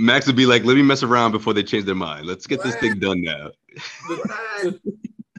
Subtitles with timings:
[0.00, 2.26] Max would be like, "Let me mess around before they change their mind.
[2.26, 3.50] Let's get this thing done now."
[4.08, 4.16] The,
[4.62, 4.80] the,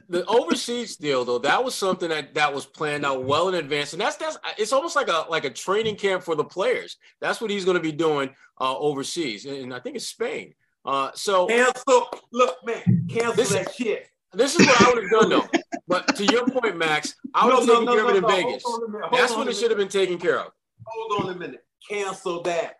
[0.08, 3.92] the overseas deal, though, that was something that that was planned out well in advance,
[3.92, 6.96] and that's that's it's almost like a like a training camp for the players.
[7.20, 10.54] That's what he's going to be doing uh, overseas, and I think it's Spain.
[10.84, 12.08] Uh, so cancel.
[12.32, 14.08] Look, man, cancel This- that shit.
[14.32, 15.58] this is what I would have done, though.
[15.88, 18.12] But to your point, Max, I would have No, no, taken no, care of it
[18.12, 18.28] no, in no.
[18.48, 18.62] Vegas.
[18.64, 19.06] Hold on a minute.
[19.08, 20.52] Hold That's on when it should have been taken care of.
[20.86, 21.64] Hold on a minute.
[21.88, 22.76] Cancel that.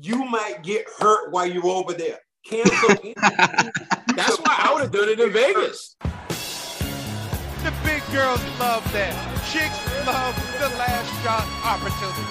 [0.00, 2.18] You might get hurt while you're over there.
[2.46, 2.88] Cancel.
[4.16, 5.96] That's why I would have done it in Vegas.
[6.00, 9.12] The big girls love that.
[9.52, 12.24] Chicks love the last shot opportunity.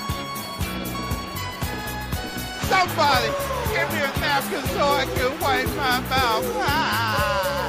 [2.66, 3.30] Somebody
[3.76, 6.45] give me a napkin so I can wipe my mouth.
[6.58, 7.67] Ah.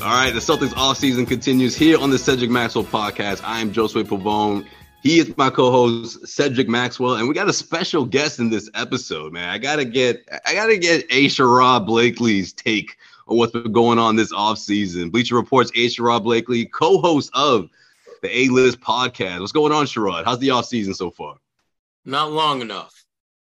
[0.00, 3.42] All right, the Celtics offseason continues here on the Cedric Maxwell podcast.
[3.44, 4.66] I am Josue Pavone.
[5.04, 9.34] He is my co-host Cedric Maxwell, and we got a special guest in this episode,
[9.34, 9.50] man.
[9.50, 11.26] I gotta get I gotta get A.
[11.26, 12.96] Sherrod Blakely's take
[13.28, 15.12] on what's been going on this offseason.
[15.12, 15.88] Bleacher Reports A.
[15.88, 17.68] Sherrod Blakely, co-host of
[18.22, 19.40] the A-List podcast.
[19.40, 20.24] What's going on, Sherrod?
[20.24, 21.36] How's the offseason so far?
[22.06, 23.04] Not long enough.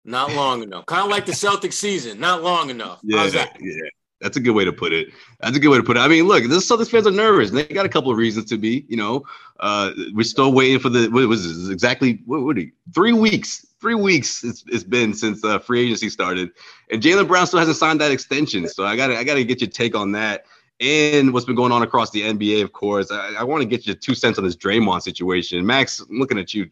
[0.06, 0.86] Not long enough.
[0.86, 2.18] Kind of like the Celtic season.
[2.18, 3.02] Not long enough.
[3.12, 3.58] How's that?
[3.60, 3.74] yeah.
[4.22, 5.08] That's a good way to put it.
[5.40, 6.00] That's a good way to put it.
[6.00, 7.50] I mean, look, the Celtics fans are nervous.
[7.50, 8.86] And they got a couple of reasons to be.
[8.88, 9.24] You know,
[9.58, 13.66] uh, we're still waiting for the what was this, exactly what, are you, three weeks?
[13.80, 16.50] Three weeks it's, it's been since uh, free agency started,
[16.92, 18.68] and Jaylen Brown still hasn't signed that extension.
[18.68, 20.44] So I got to I got to get your take on that
[20.80, 22.62] and what's been going on across the NBA.
[22.62, 25.66] Of course, I, I want to get your two cents on this Draymond situation.
[25.66, 26.70] Max, I'm looking at you.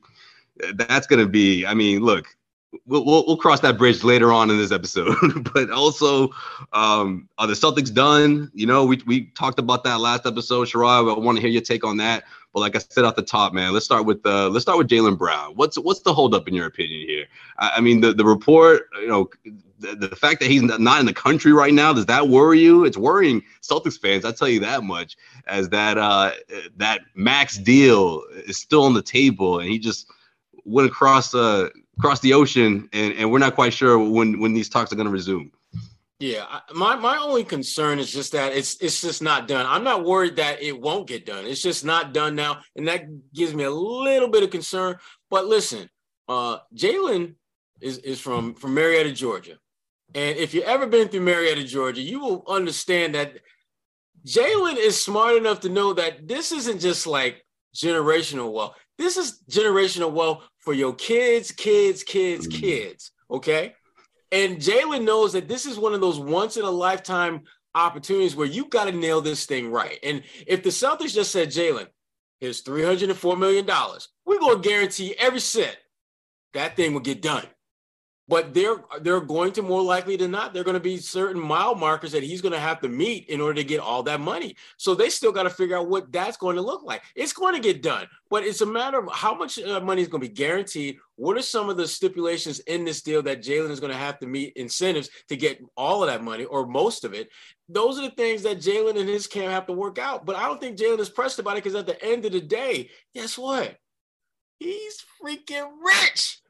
[0.75, 1.67] That's gonna be.
[1.67, 2.29] I mean, look,
[2.87, 5.17] we'll, we'll, we'll cross that bridge later on in this episode.
[5.55, 6.31] but also,
[6.73, 8.51] um, are the Celtics done?
[8.55, 11.15] You know, we, we talked about that last episode, Sherrod.
[11.15, 12.25] I want to hear your take on that.
[12.53, 14.89] But like I said off the top, man, let's start with uh, let's start with
[14.89, 15.53] Jaylen Brown.
[15.55, 17.27] What's what's the holdup in your opinion here?
[17.59, 19.31] I, I mean, the, the report, you know,
[19.79, 22.85] the, the fact that he's not in the country right now, does that worry you?
[22.85, 24.25] It's worrying Celtics fans.
[24.25, 25.17] I tell you that much.
[25.47, 26.33] As that uh,
[26.77, 30.11] that max deal is still on the table, and he just
[30.65, 34.69] went across uh across the ocean, and, and we're not quite sure when when these
[34.69, 35.53] talks are going to resume.
[36.19, 39.65] Yeah, my my only concern is just that it's it's just not done.
[39.67, 41.47] I'm not worried that it won't get done.
[41.47, 44.97] It's just not done now, and that gives me a little bit of concern.
[45.31, 45.89] But listen,
[46.29, 47.37] uh, Jaylen
[47.81, 49.57] is is from from Marietta, Georgia,
[50.15, 53.39] and if you've ever been through Marietta, Georgia, you will understand that
[54.27, 58.77] Jaylen is smart enough to know that this isn't just like generational wealth.
[58.99, 62.55] This is generational wealth for your kids, kids, kids, Mm.
[62.55, 63.11] kids.
[63.31, 63.75] Okay.
[64.33, 67.43] And Jaylen knows that this is one of those once in a lifetime
[67.75, 69.99] opportunities where you got to nail this thing right.
[70.03, 71.89] And if the Celtics just said, Jaylen,
[72.39, 73.67] here's $304 million,
[74.25, 75.77] we're going to guarantee every cent
[76.53, 77.47] that thing will get done.
[78.31, 81.75] But they're they're going to more likely than not, they're going to be certain mile
[81.75, 84.55] markers that he's going to have to meet in order to get all that money.
[84.77, 87.03] So they still got to figure out what that's going to look like.
[87.17, 90.07] It's going to get done, but it's a matter of how much uh, money is
[90.07, 90.99] going to be guaranteed.
[91.17, 94.21] What are some of the stipulations in this deal that Jaylen is going to have
[94.21, 97.31] to meet incentives to get all of that money or most of it?
[97.69, 100.25] Those are the things that Jaylen and his camp have to work out.
[100.25, 102.41] But I don't think Jaylen is pressed about it because at the end of the
[102.41, 103.77] day, guess what?
[104.61, 106.41] He's freaking rich.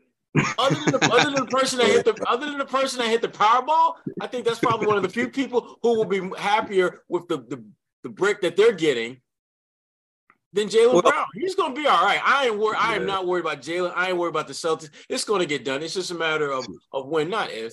[0.59, 3.09] Other than the, other than the person that hit the other than the person that
[3.09, 6.21] hit the Powerball, I think that's probably one of the few people who will be
[6.39, 7.65] happier with the the,
[8.05, 9.21] the brick that they're getting
[10.53, 11.27] than Jaylen Well- Brown.
[11.35, 12.21] He's going to be all right.
[12.25, 12.79] I ain't worried.
[12.79, 13.93] I am not worried about Jaylen.
[13.97, 14.91] I ain't worried about the Celtics.
[15.09, 15.83] It's going to get done.
[15.83, 17.73] It's just a matter of of when, not if.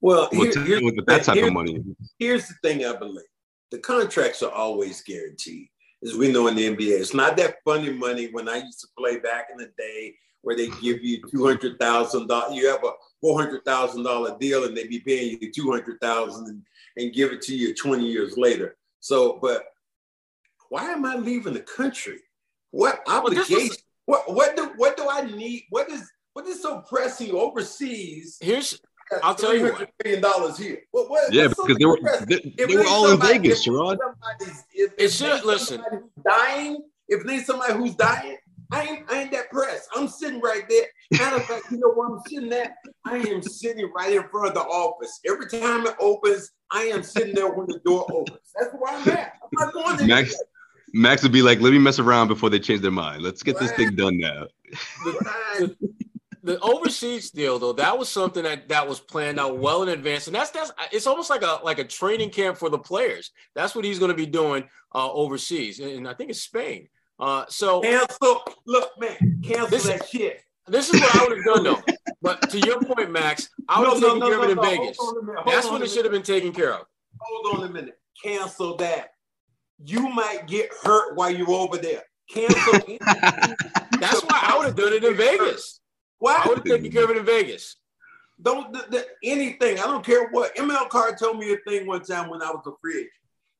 [0.00, 1.82] Well, Well, here- here's, with that type Here- of money,
[2.18, 3.24] here's the thing I believe.
[3.70, 5.68] The contracts are always guaranteed,
[6.02, 6.98] as we know in the NBA.
[7.00, 10.56] It's not that funny money when I used to play back in the day where
[10.56, 12.56] they give you two hundred thousand dollars.
[12.56, 12.90] You have a
[13.20, 16.62] four hundred thousand dollar deal, and they be paying you two hundred thousand and,
[16.96, 18.76] and give it to you twenty years later.
[19.00, 19.64] So, but
[20.68, 22.18] why am I leaving the country?
[22.70, 23.76] What Well, was- obligation?
[24.06, 25.64] What what do what do I need?
[25.70, 28.38] What is what is so pressing overseas?
[28.40, 28.80] Here's
[29.22, 29.90] I'll tell you what.
[30.04, 30.78] $300 million here.
[30.90, 33.66] What, what, yeah, what's so because they were they, they there's were all in Vegas,
[33.66, 33.96] if Sherrod.
[33.98, 35.82] somebody's- If, It should- listen.
[36.22, 38.36] dying, if there's somebody who's dying,
[38.70, 39.88] I ain't, I ain't that pressed.
[39.94, 40.86] I'm sitting right there.
[41.18, 42.74] Matter of fact, you know where I'm sitting at?
[43.04, 45.20] I am sitting right in front of the office.
[45.26, 48.52] Every time it opens, I am sitting there when the door opens.
[48.58, 49.32] That's where I'm at.
[49.42, 50.34] I'm not going Max,
[50.92, 53.22] Max would be like, let me mess around before they change their mind.
[53.22, 54.46] Let's get this thing done now.
[55.04, 55.76] The, the,
[56.42, 60.26] the overseas deal, though, that was something that that was planned out well in advance,
[60.26, 63.32] and that's that's it's almost like a like a training camp for the players.
[63.54, 64.64] That's what he's going to be doing
[64.94, 66.88] uh, overseas, and I think it's Spain.
[67.18, 68.42] Uh, so cancel.
[68.66, 70.42] Look, man, cancel This- that shit.
[70.68, 71.82] this is what I would have done, though.
[72.22, 74.96] But to your point, Max, I would have taken care of it in Vegas.
[74.98, 75.40] Hold on a minute.
[75.42, 76.86] Hold That's on when it should have been taken care of.
[77.20, 77.98] Hold on a minute.
[78.22, 79.10] Cancel that.
[79.84, 82.02] You might get hurt while you're over there.
[82.30, 82.72] Cancel.
[84.00, 85.80] That's why I would have done it in Vegas.
[86.18, 86.40] Why?
[86.44, 87.76] I would have taken care of it in Vegas.
[88.42, 89.78] Don't th- th- anything.
[89.78, 90.54] I don't care what.
[90.56, 93.10] ML Carr told me a thing one time when I was a free agent.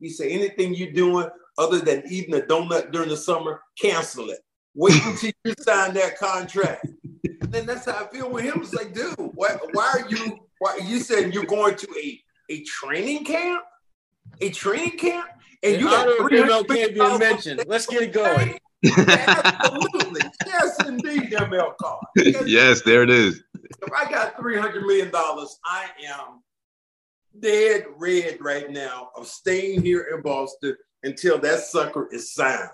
[0.01, 1.29] He said, anything you're doing
[1.59, 4.39] other than eating a donut during the summer, cancel it.
[4.75, 6.87] Wait until you sign that contract.
[7.41, 8.61] And then that's how I feel with him.
[8.63, 10.39] It's like, dude, why, why are you?
[10.61, 12.21] Why you said you're going to a
[12.51, 13.63] a training camp?
[14.41, 15.29] A training camp?
[15.63, 18.59] And In you got honor of $300 MLK being mentioned, let's get it going.
[18.97, 20.21] Absolutely.
[20.47, 21.99] yes, indeed, ML Carr.
[22.17, 23.43] Yes, yes, there it is.
[23.55, 26.43] if I got three hundred million dollars, I am
[27.41, 32.71] dead red right now of staying here in Boston until that sucker is signed.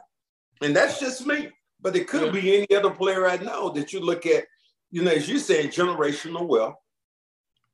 [0.63, 1.51] And that's just me.
[1.81, 4.45] But it could be any other player I know that you look at,
[4.91, 6.77] you know, as you're saying, generational wealth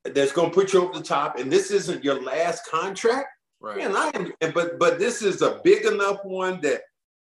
[0.05, 1.38] that's gonna put you over the top.
[1.38, 3.29] And this isn't your last contract.
[3.61, 3.76] Right.
[3.76, 6.82] Man, I am, but but this is a big enough one that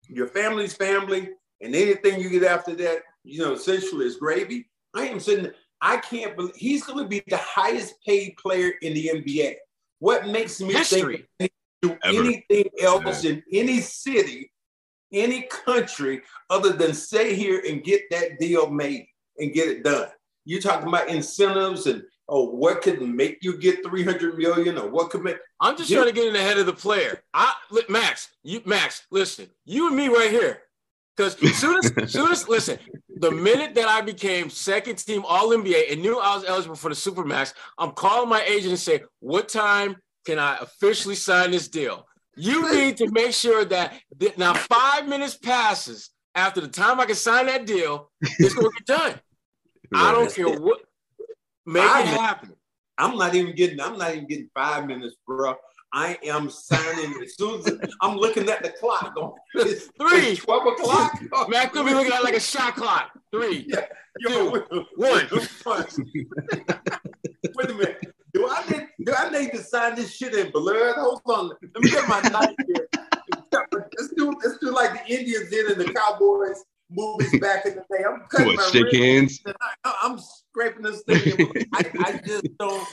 [0.07, 1.29] your family's family,
[1.61, 4.69] and anything you get after that, you know, essentially is gravy.
[4.93, 5.51] I am sitting.
[5.81, 9.55] I can't believe he's going to be the highest paid player in the NBA.
[9.99, 11.25] What makes me History.
[11.39, 11.51] think
[11.81, 12.19] do Ever.
[12.19, 14.51] anything else in any city,
[15.11, 19.07] any country, other than stay here and get that deal made
[19.37, 20.07] and get it done?
[20.45, 25.09] You're talking about incentives and oh, what could make you get 300 million or what
[25.09, 25.97] could make I'm just Yeah.
[25.97, 27.21] trying to get in the head of the player.
[27.33, 27.53] I
[27.89, 30.63] Max, you Max, listen, you and me right here.
[31.15, 32.79] Because soon as soon as listen,
[33.17, 36.89] the minute that I became second team All NBA and knew I was eligible for
[36.89, 41.67] the Supermax, I'm calling my agent and say, what time can I officially sign this
[41.67, 42.05] deal?
[42.35, 47.05] You need to make sure that that now five minutes passes after the time I
[47.05, 49.19] can sign that deal, it's gonna get done.
[49.93, 50.81] I don't care what
[51.65, 52.21] make Five it minutes.
[52.21, 52.53] happen.
[52.97, 53.81] I'm not even getting.
[53.81, 55.55] I'm not even getting five minutes, bro.
[55.93, 59.13] I am signing as soon as I'm looking at the clock.
[59.13, 60.31] Going, it's, Three.
[60.31, 61.19] it's twelve o'clock.
[61.49, 63.11] Man, could be looking at like a shot clock.
[63.33, 63.67] Three.
[64.19, 65.27] Yo, two, one.
[67.55, 68.13] Wait a minute.
[68.41, 68.87] Do I need?
[69.05, 70.95] Do I need to sign this shit in blood?
[70.95, 71.49] Hold on.
[71.49, 72.87] Let me get my knife here.
[73.51, 74.33] Let's do.
[74.43, 78.03] Let's do like the Indians did in the Cowboys movies back in the day.
[78.07, 79.41] I'm cutting What, my shake hands?
[79.83, 81.67] I, I'm scraping this thing.
[81.73, 82.87] I, I just don't.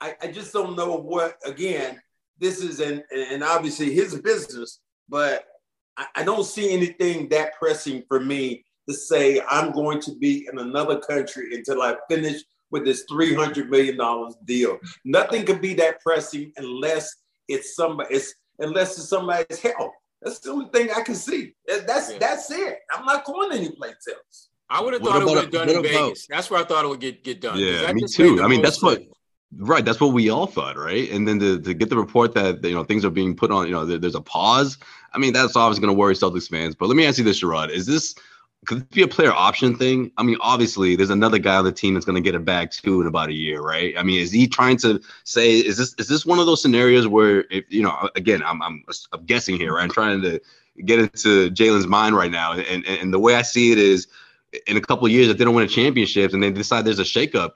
[0.00, 1.36] I, I just don't know what.
[1.44, 2.00] Again,
[2.38, 5.44] this is and and obviously his business, but
[5.96, 10.48] I, I don't see anything that pressing for me to say I'm going to be
[10.50, 14.78] in another country until I finish with this three hundred million dollars deal.
[15.04, 17.14] Nothing can be that pressing unless
[17.48, 18.14] it's somebody.
[18.14, 19.92] It's unless it's somebody's health.
[20.22, 21.54] That's the only thing I can see.
[21.66, 22.18] That's Yeah.
[22.18, 22.78] that's it.
[22.94, 24.48] I'm not going anyplace else.
[24.68, 26.26] I would have What thought it would have done in about- Vegas.
[26.28, 27.54] That's where I thought it would get get done.
[27.54, 28.42] 'Cause Yeah, me too.
[28.42, 29.02] I mean, that's what-
[29.56, 31.10] Right, that's what we all thought, right?
[31.10, 33.66] And then to, to get the report that you know things are being put on,
[33.66, 34.78] you know, there, there's a pause.
[35.12, 36.76] I mean, that's obviously going to worry Celtics fans.
[36.76, 38.14] But let me ask you this, Sherrod: Is this
[38.66, 40.12] could it be a player option thing?
[40.18, 42.70] I mean, obviously, there's another guy on the team that's going to get it back
[42.70, 43.94] too in about a year, right?
[43.96, 47.06] I mean, is he trying to say is this is this one of those scenarios
[47.06, 49.84] where if you know, again, I'm I'm, I'm guessing here, right?
[49.84, 50.40] I'm trying to
[50.84, 54.06] get into Jaylen's mind right now, and, and and the way I see it is,
[54.66, 57.04] in a couple years, if they don't win a championship and they decide there's a
[57.04, 57.52] shakeup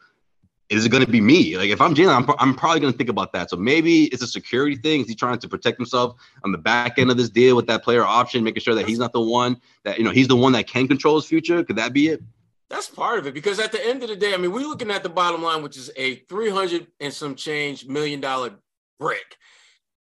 [0.71, 1.57] is it going to be me?
[1.57, 3.51] Like if I'm Jaylen, I'm, I'm probably going to think about that.
[3.51, 5.03] So maybe it's a security thing.
[5.03, 7.83] Is he trying to protect himself on the back end of this deal with that
[7.83, 10.53] player option, making sure that he's not the one that you know he's the one
[10.53, 11.63] that can control his future?
[11.63, 12.23] Could that be it?
[12.71, 14.91] That's part of it because at the end of the day, I mean, we're looking
[14.91, 18.55] at the bottom line, which is a 300 and some change million dollar
[18.99, 19.37] brick.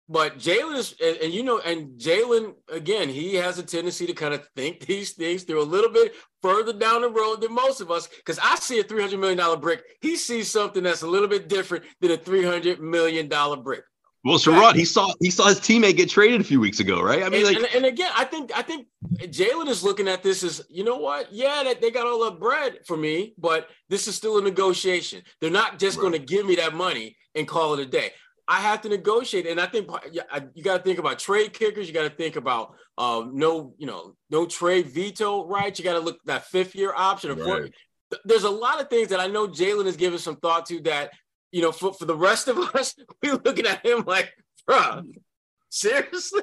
[0.08, 4.12] But Jaylen is, and, and you know, and Jaylen, again, he has a tendency to
[4.12, 7.80] kind of think these things through a little bit further down the road than most
[7.80, 8.08] of us.
[8.08, 9.82] Because I see a $300 million brick.
[10.02, 13.28] He sees something that's a little bit different than a $300 million
[13.62, 13.84] brick.
[14.24, 17.22] Well, Sherrod, he saw he saw his teammate get traded a few weeks ago, right?
[17.22, 18.86] I mean, and, like and, and again, I think I think
[19.18, 21.30] Jaylen is looking at this as you know what?
[21.30, 25.22] Yeah, that they got all the bread for me, but this is still a negotiation.
[25.42, 28.12] They're not just going to give me that money and call it a day.
[28.46, 29.46] I have to negotiate.
[29.46, 29.88] And I think
[30.54, 31.88] you got to think about trade kickers.
[31.88, 35.78] You got to think about um, no, you know, no trade veto rights.
[35.78, 37.38] You got to look that fifth year option.
[37.38, 37.72] Right.
[38.24, 41.12] There's a lot of things that I know Jaylen is giving some thought to that,
[41.50, 44.32] you know, for, for the rest of us, we're looking at him like,
[44.66, 45.02] bro,
[45.70, 46.42] seriously?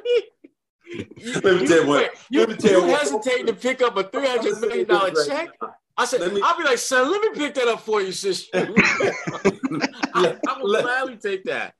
[1.43, 2.11] Let me tell you what.
[2.29, 5.13] You, let me tell you, you hesitate to pick up a three hundred million dollar
[5.25, 5.49] check.
[5.97, 8.49] I said, me, I'll be like, son, let me pick that up for you, sister.
[10.13, 11.75] I, I will gladly take that.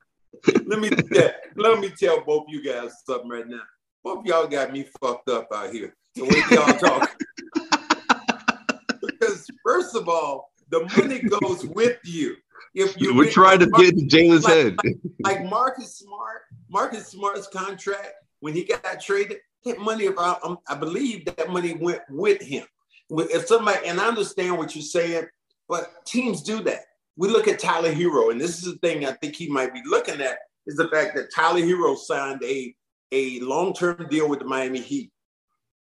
[0.65, 3.61] Let me yeah, let me tell both you guys something right now.
[4.03, 5.95] Both y'all got me fucked up out here.
[6.15, 7.17] The way y'all talk.
[9.01, 12.35] because first of all, the money goes with you.
[12.73, 14.77] If you we're trying to get to Jaylen's like, head.
[14.83, 20.57] Like, like Marcus Smart, Marcus Smart's contract when he got traded, that money about um,
[20.67, 22.65] I believe that money went with him.
[23.09, 25.25] If somebody and I understand what you're saying,
[25.67, 26.85] but teams do that.
[27.17, 29.81] We look at Tyler Herro, and this is the thing I think he might be
[29.85, 32.73] looking at is the fact that Tyler Herro signed a
[33.13, 35.11] a long-term deal with the Miami Heat.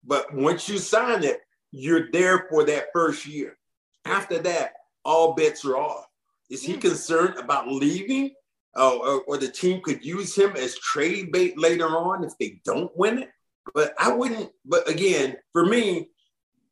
[0.04, 1.42] But once you sign it,
[1.72, 3.58] you're there for that first year.
[4.06, 4.74] After that,
[5.06, 6.08] all bets are off.
[6.50, 8.32] Is he concerned about leaving?
[8.76, 12.60] uh, or, or, the team could use him as trade bait later on if they
[12.66, 13.30] don't win it.
[13.74, 14.50] But I wouldn't.
[14.66, 16.10] But again, for me,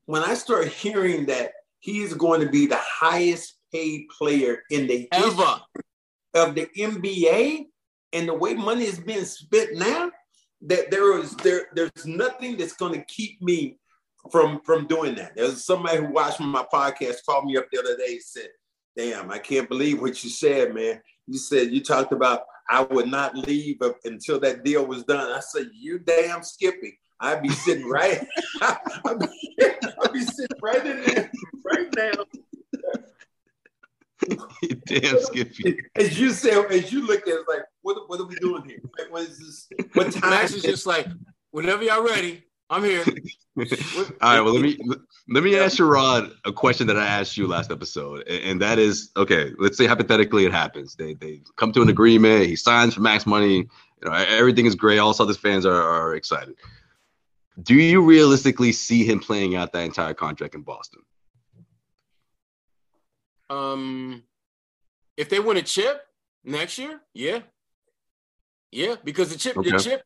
[0.06, 4.88] when I start hearing that he is going to be the highest paid player in
[4.88, 5.62] the ever
[6.34, 7.66] of the NBA,
[8.14, 10.12] and the way money is being spent now,
[10.62, 13.78] that there is there there's nothing that's going to keep me
[14.32, 15.36] from from doing that.
[15.36, 18.50] There's somebody who watched my podcast called me up the other day and said,
[18.96, 23.08] "Damn, I can't believe what you said, man." you said you talked about I would
[23.08, 25.30] not leave until that deal was done.
[25.32, 26.98] I said, you damn Skippy.
[27.20, 28.26] I'd be sitting right.
[28.62, 29.28] I'd, be,
[29.60, 31.32] I'd be sitting right in there
[31.66, 32.24] right now.
[34.86, 35.80] damn Skippy.
[35.96, 38.80] As you said, as you look at it, like, what, what are we doing here?
[38.98, 39.70] Like, what is this?
[39.94, 40.30] What time?
[40.30, 41.08] Max is just like,
[41.52, 43.04] whenever y'all ready, I'm here.
[43.58, 43.66] All
[44.22, 44.42] right.
[44.42, 44.78] Well, let me
[45.28, 49.12] let me ask Sherrod a question that I asked you last episode, and that is,
[49.18, 49.52] okay.
[49.60, 50.96] Let's say hypothetically it happens.
[50.96, 52.46] They they come to an agreement.
[52.46, 53.56] He signs for max money.
[53.58, 55.00] You know, everything is great.
[55.00, 56.56] All Celtics fans are, are excited.
[57.62, 61.02] Do you realistically see him playing out that entire contract in Boston?
[63.52, 64.24] Um,
[65.18, 66.02] if they win a chip
[66.44, 67.40] next year, yeah,
[68.72, 69.72] yeah, because the chip, okay.
[69.72, 70.04] the chip,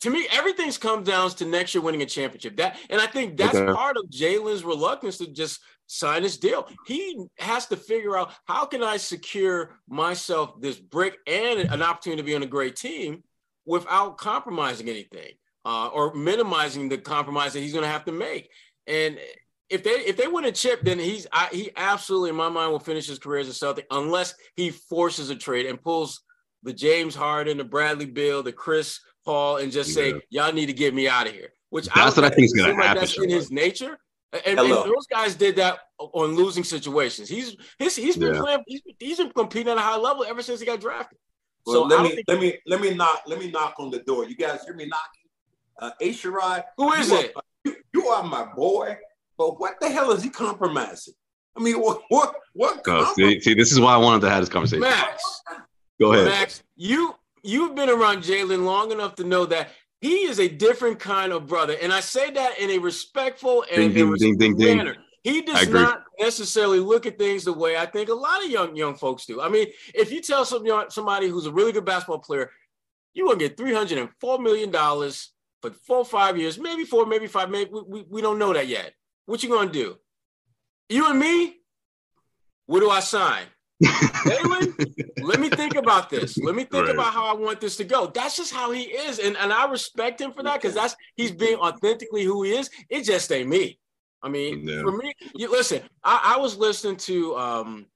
[0.00, 2.56] to me, everything's come down to next year winning a championship.
[2.58, 3.72] That, and I think that's okay.
[3.72, 6.68] part of Jaylen's reluctance to just sign this deal.
[6.86, 12.20] He has to figure out how can I secure myself this brick and an opportunity
[12.20, 13.22] to be on a great team
[13.64, 15.32] without compromising anything
[15.64, 18.50] uh, or minimizing the compromise that he's going to have to make.
[18.86, 19.18] And
[19.68, 22.72] if they if they win a chip, then he's I, he absolutely in my mind
[22.72, 26.22] will finish his career as a Celtic unless he forces a trade and pulls
[26.62, 30.72] the James Harden, the Bradley Beal, the Chris Paul, and just say, y'all need to
[30.72, 31.52] get me out of here.
[31.70, 32.96] Which that's I what I think is going to happen.
[32.96, 33.98] Like that's in his nature.
[34.32, 37.28] And, and, those guys did that on losing situations.
[37.28, 38.40] He's he's he's been yeah.
[38.40, 38.64] playing.
[38.66, 41.18] He's, he's been competing at a high level ever since he got drafted.
[41.64, 44.26] Well, so let me let me let me knock let me knock on the door.
[44.26, 45.22] You guys hear me knocking?
[45.80, 46.12] Uh, A.
[46.12, 47.32] Sherrod, who is you it?
[47.36, 48.96] Are, you, you, are my boy,
[49.38, 51.14] but what the hell is he compromising?
[51.56, 52.82] I mean, what what what?
[52.86, 54.80] Oh, see, see, this is why I wanted to have this conversation.
[54.80, 55.42] Max,
[56.00, 56.26] go ahead.
[56.26, 60.98] Max, you you've been around Jaylen long enough to know that he is a different
[60.98, 61.76] kind of brother.
[61.80, 64.96] And I say that in a respectful and ding, ding, ding, ding, manner.
[65.22, 68.76] He does not necessarily look at things the way I think a lot of young
[68.76, 69.40] young folks do.
[69.40, 72.50] I mean, if you tell some young, somebody who's a really good basketball player,
[73.12, 77.06] you're gonna get three hundred and four million dollars for four five years, maybe four,
[77.06, 78.92] maybe five, maybe we, we, we don't know that yet.
[79.26, 79.96] What you gonna do?
[80.88, 81.56] You and me?
[82.66, 83.44] What do I sign?
[85.22, 86.38] let me think about this.
[86.38, 86.94] Let me think right.
[86.94, 88.06] about how I want this to go.
[88.06, 89.18] That's just how he is.
[89.18, 92.70] And, and I respect him for that because that's he's being authentically who he is.
[92.88, 93.78] It just ain't me.
[94.22, 97.86] I mean, for me, you listen, I, I was listening to um,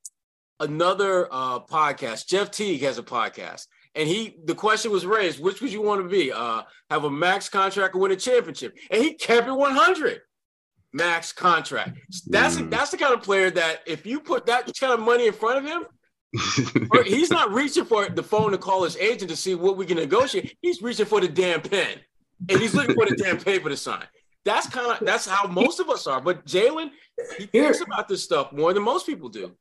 [0.61, 2.27] another uh, podcast.
[2.27, 3.67] Jeff Teague has a podcast.
[3.95, 6.31] And he the question was raised, which would you want to be?
[6.31, 8.77] Uh, have a max contract or win a championship?
[8.91, 10.21] And he kept it 100
[10.93, 11.99] max contract.
[12.27, 12.71] That's mm.
[12.71, 15.59] that's the kind of player that if you put that kind of money in front
[15.59, 15.87] of him,
[17.05, 19.97] he's not reaching for the phone to call his agent to see what we can
[19.97, 20.57] negotiate.
[20.63, 21.99] He's reaching for the damn pen,
[22.49, 24.05] and he's looking for the damn paper to sign.
[24.45, 26.21] That's kind of that's how most of us are.
[26.21, 26.91] But Jaylen,
[27.39, 29.53] he thinks about this stuff more than most people do.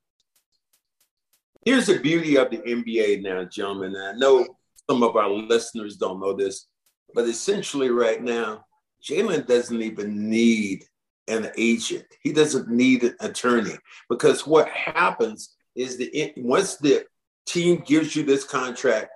[1.66, 3.96] Here's the beauty of the NBA now, gentlemen.
[3.96, 4.48] I know
[4.90, 6.68] some of our listeners don't know this,
[7.14, 8.66] but essentially, right now,
[9.04, 10.86] Jaylen doesn't even need
[11.30, 12.06] an agent.
[12.22, 13.78] He doesn't need an attorney
[14.10, 17.06] because what happens is that once the
[17.46, 19.10] team gives you this contract,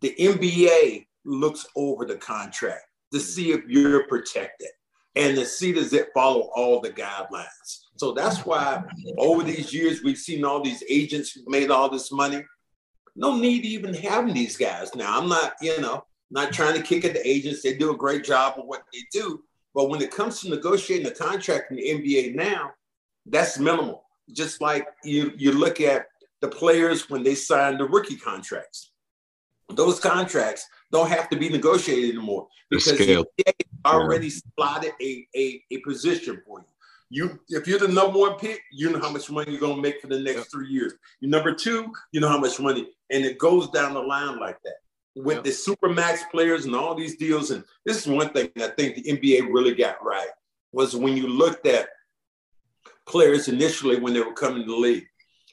[0.00, 3.22] the NBA looks over the contract to mm.
[3.22, 4.68] see if you're protected
[5.16, 7.84] and to see does it follow all the guidelines.
[7.96, 8.82] So that's why
[9.18, 12.44] over these years we've seen all these agents who made all this money.
[13.16, 14.94] No need even having these guys.
[14.94, 17.62] Now I'm not, you know, not trying to kick at the agents.
[17.62, 19.44] They do a great job of what they do.
[19.74, 22.72] But when it comes to negotiating a contract in the NBA now,
[23.26, 24.04] that's minimal.
[24.32, 26.06] Just like you, you look at
[26.40, 28.92] the players when they sign the rookie contracts.
[29.70, 33.52] Those contracts don't have to be negotiated anymore because the NBA
[33.84, 34.40] already yeah.
[34.56, 36.66] slotted a, a, a position for you.
[37.10, 40.00] You, if you're the number one pick, you know how much money you're gonna make
[40.00, 40.94] for the next three years.
[41.20, 44.58] You're number two, you know how much money, and it goes down the line like
[44.64, 44.74] that
[45.16, 45.44] with yep.
[45.44, 47.50] the supermax players and all these deals.
[47.50, 50.28] And this is one thing I think the NBA really got right
[50.72, 51.88] was when you looked at
[53.06, 55.06] players initially when they were coming to the league,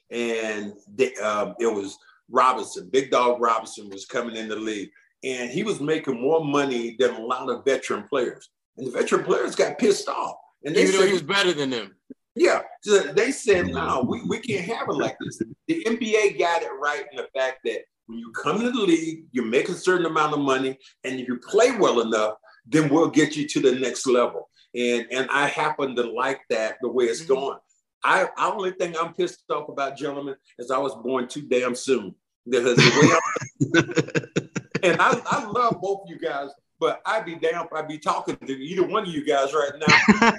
[0.10, 1.98] and they, um, it was
[2.30, 4.90] Robinson, Big Dog Robinson was coming in the league,
[5.24, 8.50] and he was making more money than a lot of veteran players.
[8.78, 10.38] And the veteran players got pissed off.
[10.64, 11.96] And they Even said, he was better than them.
[12.36, 12.62] Yeah.
[12.82, 15.42] So they said, no, we, we can't have it like this.
[15.68, 19.24] The NBA got it right in the fact that when you come to the league,
[19.32, 22.34] you make a certain amount of money, and if you play well enough,
[22.66, 24.50] then we'll get you to the next level.
[24.76, 27.34] And and I happen to like that the way it's mm-hmm.
[27.34, 27.58] going.
[28.04, 31.76] I, I only thing I'm pissed off about, gentlemen, is I was born too damn
[31.76, 32.16] soon.
[32.50, 34.40] Because the way
[34.90, 36.50] and I, I love both of you guys,
[36.80, 39.72] but I'd be damn if I'd be talking to either one of you guys right
[39.78, 40.32] now.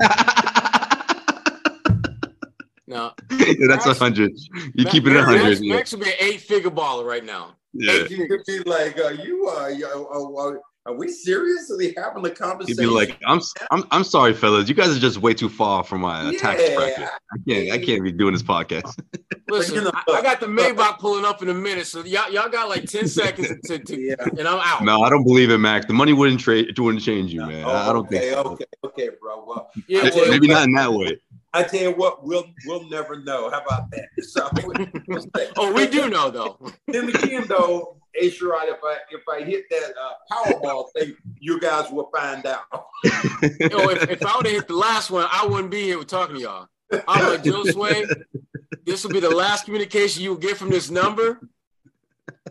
[2.86, 4.32] no, yeah, that's a hundred.
[4.74, 5.44] You keep it a hundred.
[5.44, 7.56] Max, Max would be an eight-figure baller right now.
[7.74, 8.04] Yeah.
[8.08, 12.30] You could be like, uh, you are, uh, uh, uh, are we seriously having a
[12.30, 12.82] conversation?
[12.82, 14.68] He'd be like, I'm, I'm, I'm sorry, fellas.
[14.68, 16.38] You guys are just way too far from my yeah.
[16.38, 17.08] tax bracket.
[17.08, 18.98] I can't, I can't be doing this podcast.
[19.48, 22.68] Listen, I, I, got the Maybach pulling up in a minute, so y'all, y'all got
[22.68, 24.14] like ten seconds to, to yeah.
[24.20, 24.82] and I'm out.
[24.82, 25.86] No, I don't believe it, Max.
[25.86, 27.64] The money wouldn't trade, it wouldn't change you, man.
[27.64, 28.32] Oh, I don't okay, think.
[28.32, 28.40] So.
[28.52, 29.44] Okay, okay, bro.
[29.46, 31.18] Well, yeah, maybe not in that way.
[31.54, 33.50] I tell you what, we'll we'll never know.
[33.50, 34.08] How about that?
[34.22, 34.48] So,
[35.56, 36.58] oh, we do know though.
[36.88, 38.30] then again, though, A.
[38.30, 42.64] Sherrod, if I if I hit that uh, Powerball thing, you guys will find out.
[43.04, 43.10] you
[43.68, 46.36] know, if, if I would have hit the last one, I wouldn't be here talking
[46.36, 46.68] to y'all.
[47.06, 48.22] I'm like Josue.
[48.84, 51.40] This will be the last communication you will get from this number.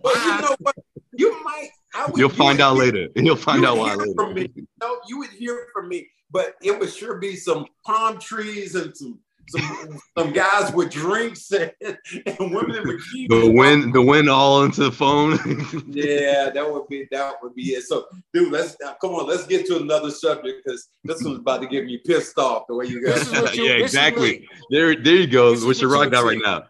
[0.02, 0.76] But you know what?
[1.14, 1.70] You might.
[2.08, 3.08] Would, You'll find you out hear, later.
[3.16, 4.14] You'll find you out why later.
[4.16, 4.50] From me.
[4.82, 8.96] No, you would hear from me, but it would sure be some palm trees and
[8.96, 9.20] some
[9.52, 13.30] some, some guys with drinks and, and women with bikinis.
[13.30, 15.32] The wind, the wind all into the phone.
[15.88, 17.84] yeah, that would be that would be it.
[17.84, 21.68] So, dude, let's come on, let's get to another subject because this one's about to
[21.68, 23.32] get me pissed off the way you guys.
[23.56, 24.48] You, yeah, exactly.
[24.70, 25.54] There, there you go.
[25.66, 26.64] What's your rock out right now?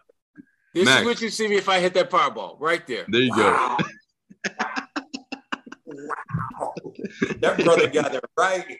[0.74, 1.02] This Max.
[1.02, 3.04] is what you see me if I hit that Powerball right there.
[3.08, 3.76] There you wow.
[3.78, 4.64] go.
[5.94, 6.74] Wow.
[7.40, 8.78] That brother got it right.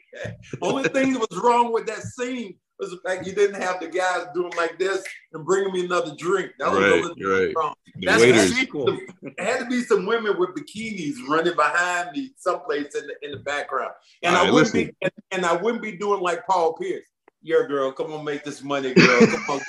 [0.61, 3.89] Only thing that was wrong with that scene was the fact you didn't have the
[3.89, 6.53] guys doing like this and bringing me another drink.
[6.59, 7.53] That was right, right.
[7.57, 7.75] wrong.
[8.01, 8.99] That's the sequel.
[9.23, 13.31] It had to be some women with bikinis running behind me someplace in the in
[13.33, 13.93] the background.
[14.23, 17.07] And I wouldn't be and, and, I wouldn't be doing like Paul Pierce.
[17.43, 19.27] Your girl, come on, make this money, girl.
[19.27, 19.61] Come on,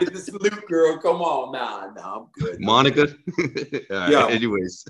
[0.00, 0.98] this loot, girl.
[0.98, 2.60] Come on, nah, nah, I'm good.
[2.60, 3.08] Monica.
[3.90, 4.26] yeah.
[4.28, 4.86] Anyways.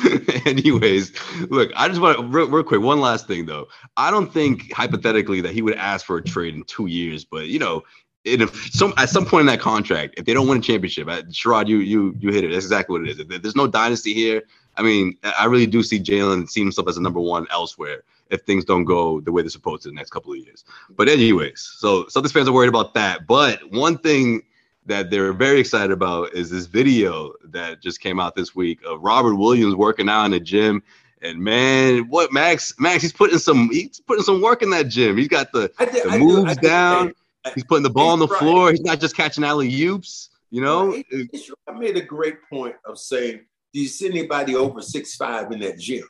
[0.46, 1.12] Anyways,
[1.50, 2.80] look, I just want to real, real, quick.
[2.80, 3.68] One last thing, though.
[3.96, 7.48] I don't think hypothetically that he would ask for a trade in two years, but
[7.48, 7.82] you know,
[8.24, 11.22] in some at some point in that contract, if they don't win a championship, I,
[11.22, 12.52] Sherrod, you you you hit it.
[12.52, 13.18] That's exactly what it is.
[13.18, 14.42] If there's no dynasty here,
[14.76, 18.42] I mean, I really do see Jaylen see himself as a number one elsewhere if
[18.42, 20.64] things don't go the way they're supposed to in the next couple of years.
[20.90, 23.26] But anyways, so Celtics fans are worried about that.
[23.26, 24.42] But one thing
[24.86, 29.00] that they're very excited about is this video that just came out this week of
[29.00, 30.82] Robert Williams working out in the gym.
[31.20, 32.74] And man, what Max?
[32.80, 35.16] Max, he's putting some he's putting some work in that gym.
[35.16, 37.12] He's got the, did, the moves down.
[37.44, 38.38] Uh, he's putting the ball on the right.
[38.40, 38.70] floor.
[38.70, 40.30] He's not just catching alley oops.
[40.50, 41.00] You know,
[41.68, 43.40] I made a great point of saying,
[43.72, 46.04] do you see anybody over six five in that gym?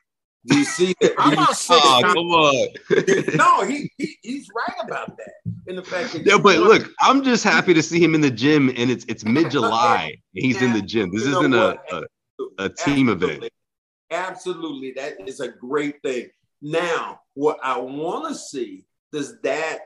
[0.46, 1.14] Do you see that?
[1.18, 1.80] I'm not saying.
[1.84, 3.36] Oh, come on.
[3.36, 5.34] no, he, he he's right about that.
[5.66, 8.30] In the fact that yeah, but look, I'm just happy to see him in the
[8.30, 10.16] gym, and it's it's mid July.
[10.32, 11.12] he's in the gym.
[11.12, 12.02] This isn't a, a,
[12.58, 13.36] a team Absolutely.
[13.36, 13.52] event.
[14.10, 16.28] Absolutely, that is a great thing.
[16.60, 19.80] Now, what I want to see does that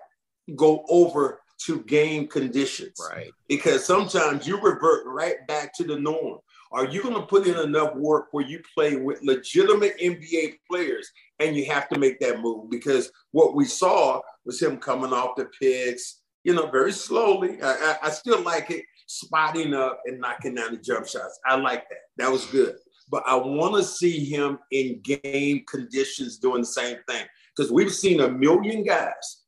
[0.55, 3.31] go over to game conditions, right?
[3.49, 6.39] Because sometimes you revert right back to the norm.
[6.73, 11.11] Are you going to put in enough work where you play with legitimate NBA players
[11.39, 12.71] and you have to make that move?
[12.71, 17.61] Because what we saw was him coming off the picks, you know, very slowly.
[17.63, 21.39] I, I, I still like it, spotting up and knocking down the jump shots.
[21.47, 21.99] I like that.
[22.19, 22.77] That was good.
[23.09, 27.25] But I want to see him in game conditions doing the same thing
[27.57, 29.45] because we've seen a million guys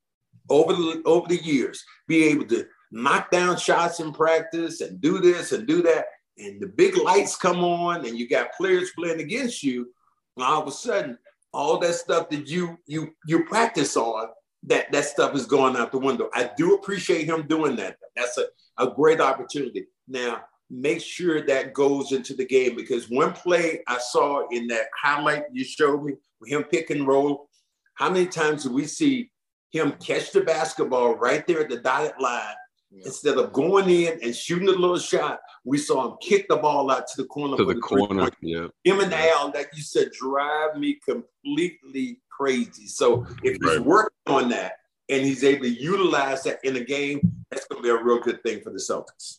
[0.50, 5.18] over the over the years be able to knock down shots in practice and do
[5.18, 6.06] this and do that.
[6.38, 9.92] And the big lights come on, and you got players playing against you.
[10.38, 11.18] All of a sudden,
[11.52, 14.28] all that stuff that you you you practice on,
[14.64, 16.30] that that stuff is going out the window.
[16.34, 17.96] I do appreciate him doing that.
[18.16, 18.46] That's a,
[18.78, 19.87] a great opportunity.
[20.06, 24.87] Now, make sure that goes into the game because one play I saw in that
[25.02, 27.48] highlight you showed me with him pick and roll,
[27.94, 29.30] how many times do we see
[29.70, 32.54] him catch the basketball right there at the dotted line
[32.90, 33.02] yeah.
[33.04, 36.90] Instead of going in and shooting a little shot, we saw him kick the ball
[36.90, 37.57] out to the corner.
[37.59, 38.68] To the, the corner, yeah.
[38.85, 42.87] Him and Al, like you said, drive me completely crazy.
[42.87, 43.72] So if right.
[43.76, 44.72] he's working on that
[45.11, 48.20] and he's able to utilize that in a game, that's going to be a real
[48.20, 49.38] good thing for the Celtics.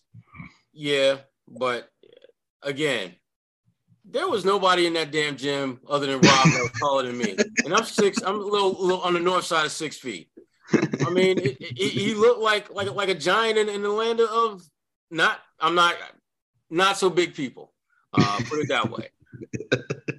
[0.71, 1.89] Yeah, but
[2.61, 3.15] again,
[4.11, 7.35] there was nobody in that damn gym other than Rob that was taller than me,
[7.63, 8.21] and I'm six.
[8.21, 10.29] I'm a little, little on the north side of six feet.
[11.05, 14.19] I mean, it, it, he looked like like like a giant in, in the land
[14.19, 14.61] of
[15.11, 15.39] not.
[15.59, 15.95] I'm not
[16.69, 17.73] not so big people.
[18.13, 19.09] Uh, put it that way.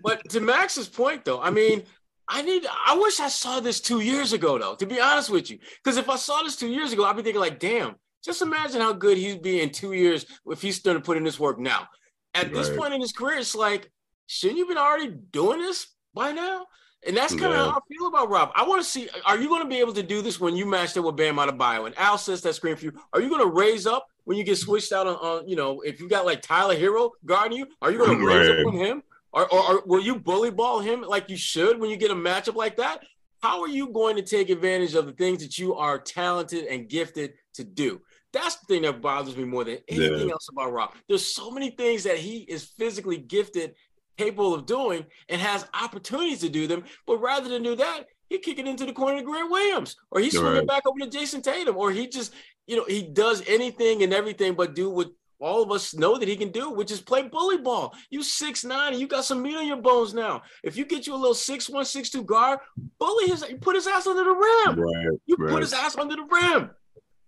[0.02, 1.82] but to Max's point, though, I mean,
[2.28, 2.64] I need.
[2.86, 4.74] I wish I saw this two years ago, though.
[4.76, 7.22] To be honest with you, because if I saw this two years ago, I'd be
[7.22, 7.96] thinking like, damn.
[8.22, 11.24] Just imagine how good he'd be in two years if he's starting to put in
[11.24, 11.88] this work now.
[12.34, 12.54] At right.
[12.54, 13.90] this point in his career, it's like,
[14.26, 16.66] shouldn't you been already doing this by now?
[17.06, 17.70] And that's kind of yeah.
[17.70, 18.52] how I feel about Rob.
[18.54, 20.66] I want to see, are you going to be able to do this when you
[20.66, 21.86] match it with Bam Adebayo?
[21.86, 22.92] And Al says that screen for you.
[23.14, 25.80] Are you going to raise up when you get switched out on, on, you know,
[25.80, 28.60] if you got like Tyler Herro guarding you, are you going to raise right.
[28.60, 29.02] up on him?
[29.32, 32.14] Or, or, or will you bully ball him like you should when you get a
[32.14, 33.04] matchup like that?
[33.42, 36.88] How are you going to take advantage of the things that you are talented and
[36.88, 38.02] gifted to do?
[38.32, 40.32] That's the thing that bothers me more than anything yeah.
[40.32, 40.94] else about Rob.
[41.08, 43.74] There's so many things that he is physically gifted
[44.16, 46.84] capable of doing and has opportunities to do them.
[47.06, 50.20] But rather than do that, he kick it into the corner to Grant Williams, or
[50.20, 50.56] he swing right.
[50.58, 52.32] it back over to Jayson Tatum, or he just,
[52.66, 56.28] you know, he does anything and everything but do what all of us know that
[56.28, 57.94] he can do, which is play bully ball.
[58.10, 60.42] You six nine and you got some meat on your bones now.
[60.62, 62.60] If you get you a little six one, six two guard,
[62.98, 64.78] bully his put his ass under the rim.
[64.78, 65.50] Right, you right.
[65.50, 66.70] put his ass under the rim.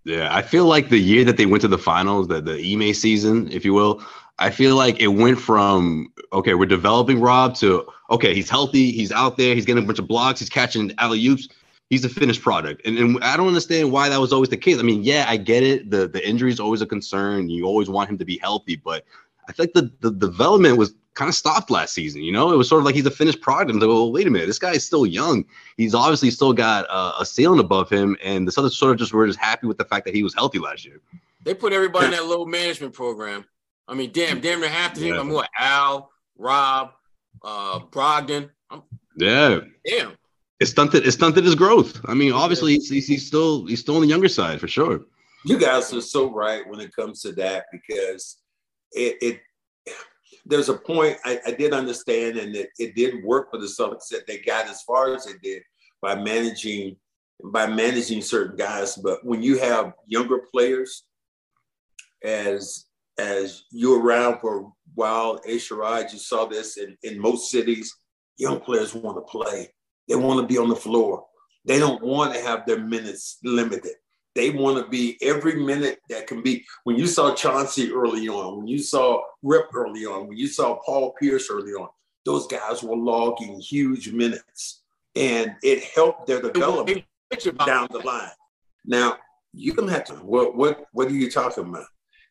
[0.04, 2.92] Yeah, I feel like the year that they went to the finals, the the Ime
[2.92, 4.02] season, if you will,
[4.38, 9.12] I feel like it went from okay, we're developing Rob to okay, he's healthy, he's
[9.12, 11.48] out there, he's getting a bunch of blocks, he's catching alley oops,
[11.88, 12.84] he's a finished product.
[12.84, 14.78] And, and I don't understand why that was always the case.
[14.78, 15.90] I mean, yeah, I get it.
[15.90, 17.48] The the injury is always a concern.
[17.48, 19.04] You always want him to be healthy, but
[19.48, 22.22] I think like the, the development was kind of stopped last season.
[22.22, 23.70] You know, it was sort of like he's a finished product.
[23.70, 25.44] And like, well, wait a minute, this guy is still young.
[25.76, 28.16] He's obviously still got uh, a ceiling above him.
[28.22, 30.34] And the Celtics sort of just were just happy with the fact that he was
[30.34, 31.00] healthy last year.
[31.44, 33.44] They put everybody in that load management program.
[33.88, 35.14] I mean, damn, damn near half the team.
[35.14, 36.92] I'm more Al, Rob,
[37.42, 38.48] uh, Brogdon.
[38.70, 38.82] I'm,
[39.16, 39.60] yeah.
[39.84, 40.12] Damn.
[40.60, 41.04] It stunted.
[41.04, 42.00] It stunted his growth.
[42.04, 45.00] I mean, obviously, he's, he's still he's still on the younger side for sure.
[45.44, 48.38] You guys are so right when it comes to that because
[48.94, 49.40] it, it
[50.44, 54.08] there's a point I, I, did understand, and it, it did work for the Celtics
[54.10, 55.62] that they got as far as it did
[56.00, 56.96] by managing
[57.44, 58.96] by managing certain guys.
[58.96, 61.04] But when you have younger players
[62.24, 62.86] as
[63.18, 65.56] as you around for a while, A.
[65.56, 67.94] Sherrod, you saw this in, in most cities.
[68.38, 69.68] Young players want to play.
[70.08, 71.24] They want to be on the floor.
[71.64, 73.92] They don't want to have their minutes limited.
[74.34, 76.64] They want to be every minute that can be.
[76.84, 80.78] When you saw Chauncey early on, when you saw Rip early on, when you saw
[80.84, 81.88] Paul Pierce early on,
[82.24, 84.82] those guys were logging huge minutes.
[85.14, 87.04] And it helped their development
[87.66, 88.30] down the line.
[88.86, 89.18] Now,
[89.52, 91.84] you can have to, what, what, what are you talking about?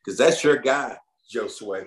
[0.04, 0.98] because that's your guy,
[1.34, 1.86] Josue,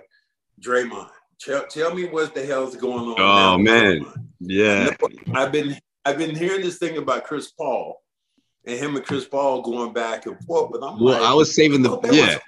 [0.60, 1.10] Draymond.
[1.40, 3.16] Tell, tell me what the hell's going on.
[3.18, 4.06] Oh man,
[4.40, 4.90] yeah.
[5.34, 8.00] I've been I've been hearing this thing about Chris Paul
[8.66, 11.20] and him and Chris Paul going back and forth, but I'm well.
[11.20, 12.38] Like, I was saving the yeah.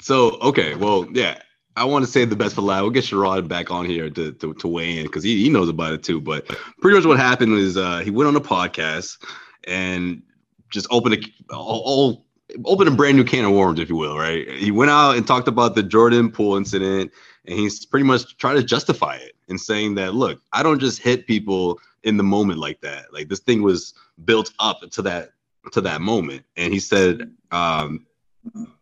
[0.00, 1.40] So okay, well yeah.
[1.76, 2.82] I want to save the best for last.
[2.82, 5.68] We'll get Sherrod back on here to, to, to weigh in because he, he knows
[5.68, 6.20] about it too.
[6.20, 6.48] But
[6.80, 9.24] pretty much what happened is uh, he went on a podcast
[9.68, 10.22] and
[10.70, 12.26] just opened a, all, all
[12.64, 14.48] opened a brand new can of worms, if you will, right?
[14.50, 17.12] He went out and talked about the Jordan Poole incident,
[17.46, 21.00] and he's pretty much trying to justify it and saying that, look, I don't just
[21.00, 23.12] hit people in the moment like that.
[23.12, 25.32] Like this thing was built up to that
[25.72, 26.44] to that moment.
[26.56, 28.06] And he said, um,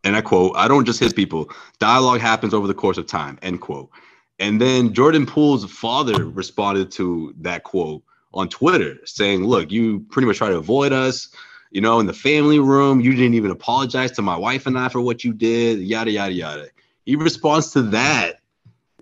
[0.04, 1.50] and I quote, I don't just hit people.
[1.78, 3.90] Dialogue happens over the course of time, end quote.
[4.38, 8.02] And then Jordan Poole's father responded to that quote
[8.34, 11.30] on Twitter saying, look, you pretty much try to avoid us
[11.76, 14.88] You know, in the family room, you didn't even apologize to my wife and I
[14.88, 15.78] for what you did.
[15.80, 16.68] Yada yada yada.
[17.04, 18.40] He responds to that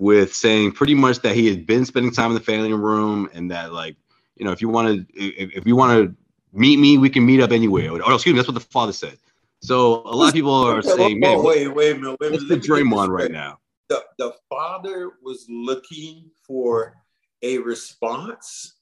[0.01, 3.49] with saying pretty much that he had been spending time in the family room and
[3.53, 3.95] that like
[4.35, 6.17] you know if you want to if, you want to
[6.53, 8.93] meet me we can meet up anywhere or, oh, excuse me that's what the father
[8.93, 9.17] said
[9.61, 12.49] so a lot of people are saying man wait wait a minute wait a minute
[12.49, 16.97] the Draymond right now the, the father was looking for
[17.43, 18.75] a response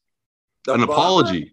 [0.64, 0.92] the an father?
[0.94, 1.52] apology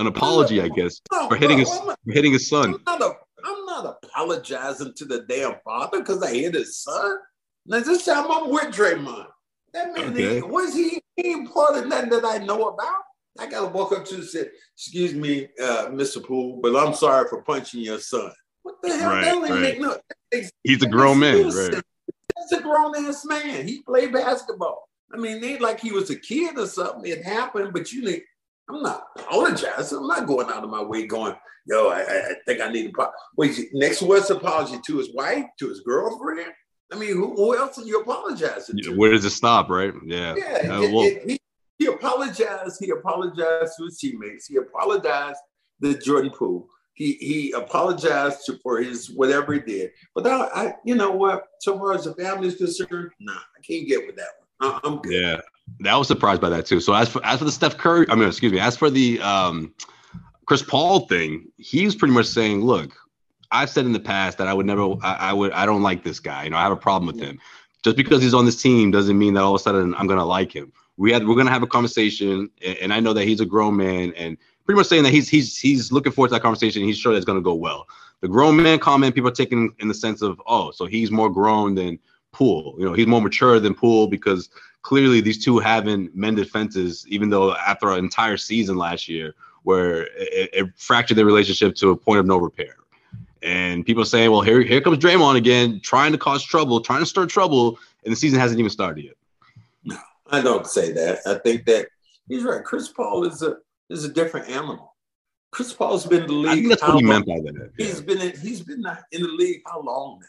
[0.00, 3.12] an apology i guess no, for hitting his for hitting his son I'm not, a,
[3.44, 7.18] I'm not apologizing to the damn father because i hit his son
[7.66, 9.26] now this time I'm with Draymond.
[9.72, 10.36] That man, okay.
[10.36, 12.96] he, was he, he ain't part of nothing that I know about.
[13.38, 16.24] I gotta walk up to and say, "Excuse me, uh, Mr.
[16.24, 18.32] Poole, but I'm sorry for punching your son."
[18.62, 19.10] What the hell?
[19.10, 19.80] Right, that right.
[19.80, 19.96] no,
[20.64, 21.82] He's a grown man, right?
[22.36, 23.68] That's a grown ass man.
[23.68, 24.88] He played basketball.
[25.12, 27.10] I mean, they like he was a kid or something.
[27.10, 28.22] It happened, but you need.
[28.70, 29.98] I'm not apologizing.
[29.98, 31.34] I'm not going out of my way going,
[31.66, 33.10] yo, I, I think I need to.
[33.36, 36.52] Wait, next what's apology to his wife, to his girlfriend?
[36.92, 38.96] I mean, who, who else are you apologizing to?
[38.96, 39.92] Where does it stop, right?
[40.04, 40.34] Yeah.
[40.36, 40.72] Yeah.
[40.72, 41.38] Uh, it, well, it, he,
[41.78, 42.76] he apologized.
[42.80, 44.46] He apologized to his teammates.
[44.46, 45.38] He apologized
[45.82, 46.68] to Jordan Poole.
[46.94, 49.92] He he apologized to, for his whatever he did.
[50.14, 51.44] But I, I, you know what?
[51.60, 54.28] So far as the family is concerned, nah, I can't get with that
[54.58, 54.80] one.
[54.84, 55.12] I'm good.
[55.12, 55.40] Yeah,
[55.86, 56.80] I was surprised by that too.
[56.80, 59.20] So as for as for the Steph Curry, I mean, excuse me, as for the
[59.20, 59.74] um,
[60.46, 62.92] Chris Paul thing, he was pretty much saying, look,
[63.52, 66.04] I've said in the past that I would never, I, I, would, I don't like
[66.04, 66.44] this guy.
[66.44, 67.38] You know, I have a problem with him.
[67.82, 70.24] Just because he's on this team doesn't mean that all of a sudden I'm gonna
[70.24, 70.72] like him.
[70.96, 73.76] We had, we're gonna have a conversation, and, and I know that he's a grown
[73.76, 76.82] man, and pretty much saying that he's he's he's looking forward to that conversation.
[76.82, 77.86] He's sure that's gonna go well.
[78.20, 81.30] The grown man comment people are taking in the sense of, oh, so he's more
[81.30, 81.98] grown than
[82.32, 82.74] Poole.
[82.78, 84.50] You know, he's more mature than Poole because
[84.82, 90.02] clearly these two haven't mended fences, even though after an entire season last year where
[90.16, 92.76] it, it fractured their relationship to a point of no repair.
[93.42, 97.06] And people saying, well, here, here comes Draymond again, trying to cause trouble, trying to
[97.06, 99.14] start trouble, and the season hasn't even started yet.
[99.84, 99.96] No,
[100.30, 101.20] I don't say that.
[101.26, 101.88] I think that
[102.28, 102.64] he's right.
[102.64, 103.56] Chris Paul is a
[103.88, 104.94] is a different animal.
[105.52, 106.48] Chris Paul's been in the league.
[106.50, 107.72] I think that's what he meant by that.
[107.78, 107.86] Yeah.
[107.86, 110.26] He's been in, he's been in the league how long now?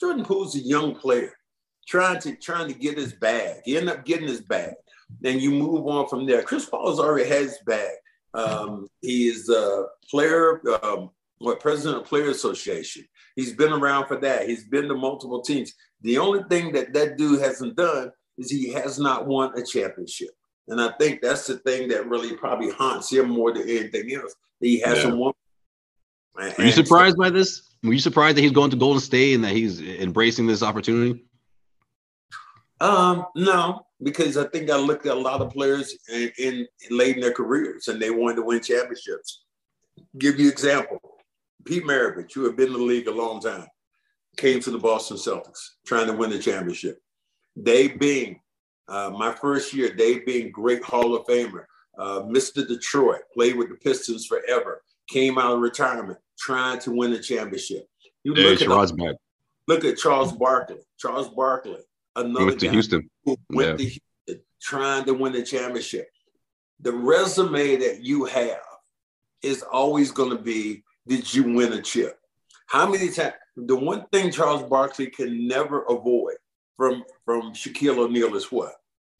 [0.00, 1.32] Jordan Poole's a young player
[1.86, 3.60] trying to trying to get his bag.
[3.64, 4.74] He ended up getting his bag.
[5.20, 6.42] Then you move on from there.
[6.42, 7.92] Chris Paul's already has his bag.
[8.34, 13.04] Um, he is a player, um, what president of Player Association.
[13.36, 14.48] He's been around for that.
[14.48, 15.72] He's been to multiple teams.
[16.02, 20.30] The only thing that that dude hasn't done is he has not won a championship.
[20.68, 24.34] And I think that's the thing that really probably haunts him more than anything else.
[24.60, 25.20] He hasn't yeah.
[25.20, 25.32] won.
[26.36, 27.74] Were you surprised by this?
[27.84, 31.22] Were you surprised that he's going to Golden State and that he's embracing this opportunity?
[32.80, 37.16] Um, no, because I think I looked at a lot of players in, in, late
[37.16, 39.44] in their careers and they wanted to win championships.
[40.18, 40.98] Give you example.
[41.64, 43.66] Pete Maravich, who had been in the league a long time,
[44.36, 46.98] came to the Boston Celtics trying to win the championship.
[47.62, 48.40] Dave Bing,
[48.88, 51.64] uh, my first year, Dave Bing, great Hall of Famer,
[51.98, 52.66] uh, Mr.
[52.66, 57.86] Detroit, played with the Pistons forever, came out of retirement trying to win the championship.
[58.24, 59.16] You look, at,
[59.68, 60.78] look at Charles Barkley.
[60.98, 61.80] Charles Barkley,
[62.16, 63.10] another went to Houston.
[63.24, 63.76] Who went yeah.
[63.76, 64.04] to Houston
[64.64, 66.08] trying to win the championship.
[66.80, 68.58] The resume that you have
[69.42, 72.18] is always going to be did you win a chip?
[72.66, 73.34] How many times?
[73.56, 76.36] The one thing Charles Barkley can never avoid
[76.76, 78.72] from from Shaquille O'Neal is what?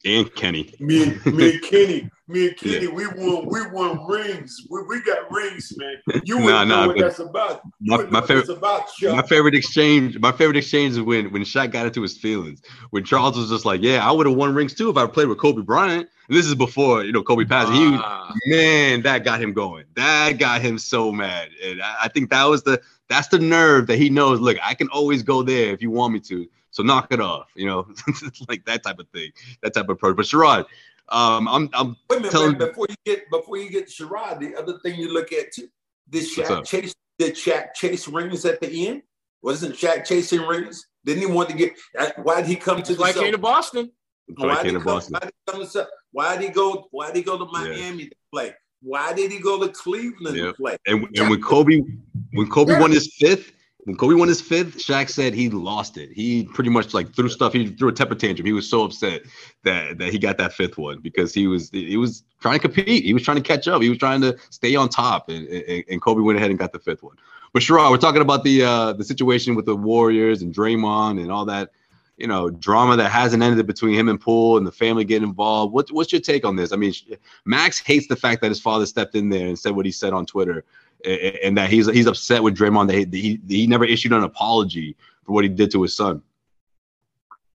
[0.05, 0.71] And Kenny.
[0.79, 2.91] Me, me and Kenny, me and Kenny, yeah.
[2.91, 4.55] we won, we won rings.
[4.69, 5.95] We, we got rings, man.
[6.23, 7.61] You nah, nah, know what that's about.
[7.81, 11.87] my, my favorite, about, my favorite exchange, my favorite exchange is when when Shaq got
[11.87, 12.61] into his feelings.
[12.91, 15.27] When Charles was just like, "Yeah, I would have won rings too if I played
[15.27, 17.71] with Kobe Bryant." And this is before you know Kobe passed.
[17.71, 18.31] He, ah.
[18.45, 19.85] man, that got him going.
[19.95, 23.87] That got him so mad, and I, I think that was the that's the nerve
[23.87, 24.39] that he knows.
[24.39, 26.47] Look, I can always go there if you want me to.
[26.75, 27.87] So knock it off, you know,
[28.49, 29.31] like that type of thing,
[29.63, 30.17] that type of approach.
[30.17, 30.65] But Sherrod,
[31.07, 34.41] um, I'm, I'm wait a minute, telling- wait, before you get before you get Sherrod,
[34.41, 35.69] the other thing you look at too,
[36.09, 39.03] did Shaq chase did Shaq chase rings at the end?
[39.41, 40.85] Wasn't Shaq chasing rings?
[41.05, 41.71] Didn't he want to get?
[41.97, 42.93] Uh, why did he come to?
[42.95, 43.89] Why came to Boston?
[44.35, 45.13] Why did, he come, Boston.
[45.13, 45.87] why did he come?
[46.11, 46.87] Why did he go?
[46.91, 48.09] Why did he go to Miami yeah.
[48.09, 48.53] to play?
[48.81, 50.47] Why did he go to Cleveland yeah.
[50.47, 50.75] to play?
[50.87, 51.79] And, and when Kobe,
[52.33, 52.81] when Kobe yeah.
[52.81, 53.53] won his fifth,
[53.85, 56.09] when Kobe won his fifth, Shaq said he lost it.
[56.11, 57.53] He pretty much like threw stuff.
[57.53, 58.45] He threw a temper tantrum.
[58.45, 59.21] He was so upset
[59.63, 63.05] that that he got that fifth one because he was he was trying to compete.
[63.05, 63.83] He was trying to catch up.
[63.83, 65.29] He was trying to stay on top.
[65.29, 67.15] And, and, and Kobe went ahead and got the fifth one.
[67.53, 71.31] But sure, we're talking about the uh, the situation with the Warriors and Draymond and
[71.31, 71.69] all that,
[72.17, 75.73] you know, drama that hasn't ended between him and Poole and the family getting involved.
[75.73, 76.73] What, what's your take on this?
[76.73, 76.93] I mean,
[77.45, 80.11] Max hates the fact that his father stepped in there and said what he said
[80.11, 80.65] on Twitter
[81.05, 84.95] and, that he's he's upset with Draymond that he, he he never issued an apology
[85.25, 86.21] for what he did to his son.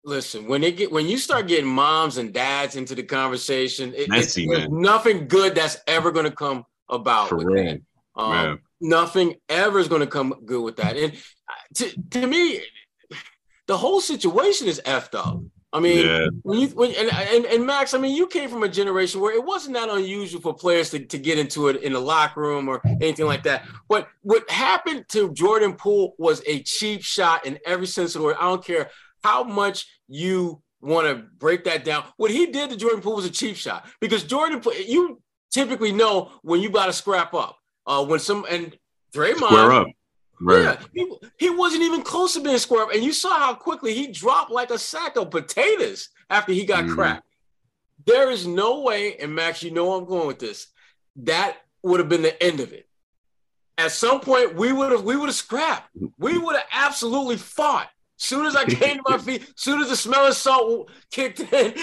[0.05, 4.09] Listen, when they get when you start getting moms and dads into the conversation, it,
[4.09, 4.81] Messy, it's, man.
[4.81, 7.29] nothing good that's ever going to come about.
[7.29, 7.65] For with real.
[7.65, 7.81] that.
[8.17, 10.97] Um, nothing ever is going to come good with that.
[10.97, 12.61] And uh, to, to me,
[13.67, 15.41] the whole situation is effed up.
[15.73, 16.27] I mean, Yeah.
[16.43, 19.33] when you when and, and and Max, I mean, you came from a generation where
[19.35, 22.69] it wasn't that unusual for players to, to get into it in the locker room
[22.69, 23.67] or anything like that.
[23.89, 28.27] But what happened to Jordan Poole was a cheap shot in every sense of the
[28.27, 28.37] word.
[28.41, 28.91] I don't care
[29.23, 32.05] how much you want to break that down.
[32.17, 35.21] What he did to Jordan Poole was a cheap shot because Jordan, Poole- you
[35.53, 37.57] typically know when you got to scrap up.
[37.87, 38.77] Uh, when some and
[39.15, 39.93] Draymond.
[40.40, 40.62] Right.
[40.62, 42.94] yeah, he, he wasn't even close to being square up.
[42.94, 46.85] And you saw how quickly he dropped like a sack of potatoes after he got
[46.85, 46.94] Mhm.
[46.94, 47.24] cracked.
[48.07, 50.68] There is no way, and Max, you know I'm going with this.
[51.16, 52.88] That would have been the end of it.
[53.76, 55.90] At some point, we would have we would have scrapped.
[56.18, 57.88] We would have absolutely fought.
[58.16, 61.46] Soon as I came to my feet, soon as the smell of salt kicked in,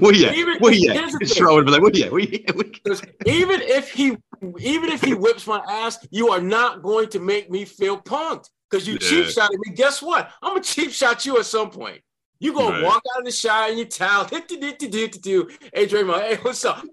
[0.00, 0.34] Where he at?
[0.34, 0.96] Even- Where he at?
[0.96, 1.28] here's the thing.
[1.28, 2.12] Sherrod would be like, where he at?
[2.12, 2.54] Where he at?
[2.56, 2.82] Where he at?
[2.84, 4.16] Because even if he
[4.58, 8.48] even if he whips my ass, you are not going to make me feel punked.
[8.70, 9.30] Because you cheap Yeah.
[9.32, 9.74] shot me.
[9.74, 10.30] Guess what?
[10.42, 12.00] I'm gonna cheap shot you at some point.
[12.38, 12.84] You gonna Right.
[12.84, 15.48] walk out of the shower in your towel, hit the do do do do.
[15.74, 16.84] Hey Draymond, hey, what's up?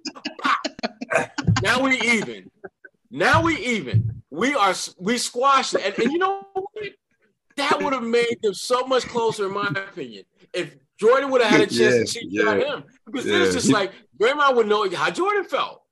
[1.62, 2.50] Now we even.
[3.12, 4.24] Now we even.
[4.30, 5.82] We are we squashed it.
[5.86, 6.68] And, and you know what?
[7.56, 10.26] That would have made them so much closer, in my opinion.
[10.54, 12.66] If Jordan would have had a chance Yeah, to cheat shot yeah.
[12.76, 12.84] him.
[13.06, 15.84] Because then it's just like Draymond would know how Jordan felt.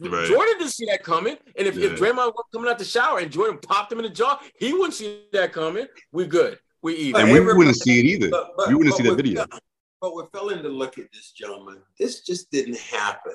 [0.00, 0.28] Right.
[0.28, 1.36] Jordan didn't see that coming.
[1.56, 4.10] And if, if Draymond was coming out the shower and Jordan popped him in the
[4.10, 5.86] jaw, he wouldn't see that coming.
[6.12, 6.58] We good.
[6.82, 7.22] We even.
[7.22, 8.30] And we wouldn't see it either.
[8.30, 9.44] But, but, You wouldn't see that video.
[9.44, 9.60] failing-
[10.00, 11.82] But we're failing to look at this, gentlemen.
[11.98, 13.34] This just didn't happen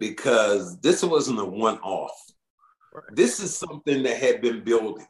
[0.00, 2.12] because this wasn't a one-off.
[3.12, 5.06] This is something that had been building.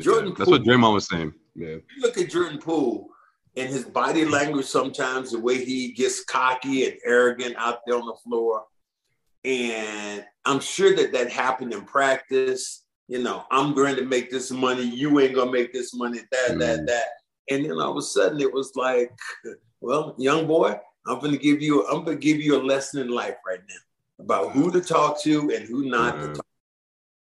[0.00, 1.32] Jordan That's what Poole- Draymond was saying.
[1.54, 1.68] Yeah.
[1.68, 3.08] You look at Jordan Poole
[3.56, 8.06] and his body language sometimes, the way he gets cocky and arrogant out there on
[8.06, 8.64] the floor.
[9.44, 12.84] And I'm sure that that happened in practice.
[13.06, 14.82] You know, I'm going to make this money.
[14.84, 16.86] You ain't going to make this money, that, that, Mhm.
[16.86, 17.04] that.
[17.50, 19.10] And then all of a sudden it was like,
[19.80, 23.00] well, young boy, I'm going to give you, I'm going to give you a lesson
[23.00, 26.34] in life right now about who to talk to and who not to Mhm.
[26.34, 26.44] talk.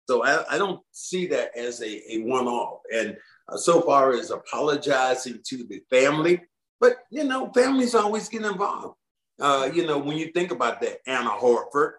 [0.09, 2.81] So I, I don't see that as a, a one-off.
[2.93, 3.17] And
[3.49, 6.43] uh, so far as apologizing to the family,
[6.81, 8.97] but you know, families always get involved.
[9.41, 11.93] Uh, you know, when you think about that, Anna Horford,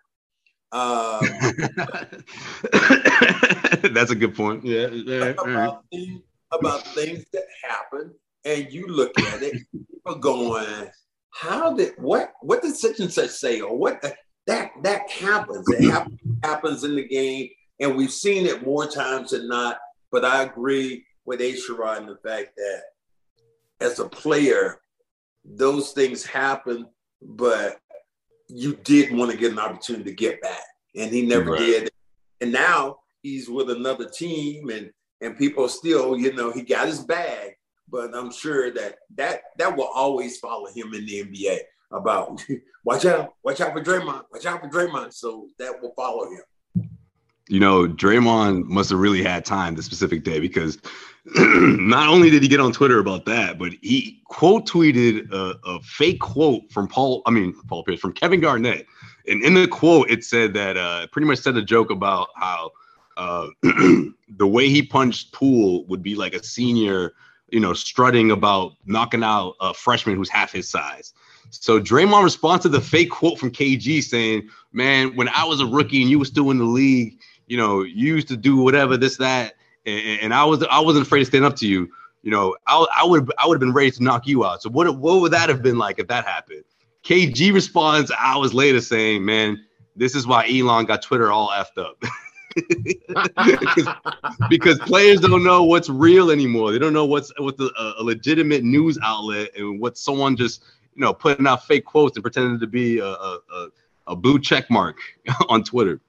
[0.72, 1.22] um,
[3.94, 4.66] That's a good point.
[4.66, 4.88] Yeah.
[4.88, 5.30] yeah, yeah.
[5.30, 10.90] about, things, about things that happen, and you look at it, people going,
[11.32, 12.34] "How did what?
[12.42, 14.02] What did such and such say?" Or what
[14.48, 15.66] that that happens.
[15.70, 17.50] It happens, happens in the game,
[17.80, 19.78] and we've seen it more times than not.
[20.12, 21.54] But I agree with A.
[21.54, 22.82] Sherrod in the fact that
[23.80, 24.82] as a player,
[25.46, 26.88] those things happen,
[27.22, 27.80] but
[28.48, 30.62] you did want to get an opportunity to get back,
[30.96, 31.60] and he never Right.
[31.60, 31.90] did.
[32.42, 37.00] And now he's with another team, and and people still, you know, he got his
[37.00, 37.54] bag.
[37.90, 41.60] But I'm sure that that that will always follow him in the NBA.
[41.92, 42.44] About
[42.84, 45.14] watch out, watch out for Draymond, watch out for Draymond.
[45.14, 46.42] So that will follow him.
[47.50, 50.78] You know, Draymond must have really had time this specific day because
[51.36, 55.82] not only did he get on Twitter about that, but he quote tweeted a, a
[55.82, 58.86] fake quote from Paul, I mean, Paul Pierce, from Kevin Garnett.
[59.28, 62.72] And in the quote, it said that uh, pretty much said a joke about how
[63.18, 67.14] uh, the way he punched Poole would be like a senior,
[67.50, 71.14] you know, strutting about knocking out a freshman who's half his size.
[71.50, 75.66] So Draymond responded to the fake quote from KG saying, Man, when I was a
[75.66, 78.98] rookie and you were still in the league, you know, you used to do whatever,
[78.98, 79.56] this, that,
[79.86, 81.90] and, and I was I wasn't afraid to stand up to you.
[82.22, 84.62] You know, I, I would I would have been ready to knock you out.
[84.62, 86.64] So what what would that have been like if that happened?
[87.04, 89.64] KG responds hours later saying, "Man,
[89.96, 92.04] this is why Elon got Twitter all effed up."
[94.50, 96.72] because, players don't know what's real anymore.
[96.72, 100.64] They don't know what's what's a, a legitimate news outlet and what someone just
[100.96, 103.70] you know putting out fake quotes and pretending to be a, a,
[104.08, 104.98] a blue check mark
[105.50, 106.02] on Twitter.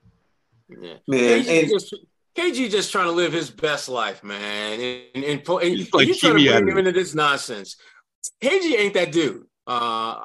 [0.68, 0.94] Yeah.
[1.06, 1.94] Man, KG, and- just,
[2.36, 4.80] KG just trying to live his best life, man.
[4.80, 6.88] And, and, and, and He's like you trying to Jimmy bring him Evans.
[6.88, 7.76] into this nonsense.
[8.42, 9.44] KG ain't that dude.
[9.66, 10.24] Uh,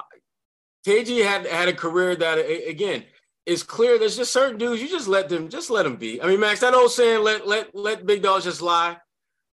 [0.86, 3.04] KG had had a career that again
[3.46, 3.98] is clear.
[3.98, 6.22] There's just certain dudes you just let them just let them be.
[6.22, 8.98] I mean, Max, that old saying, let let let big dogs just lie,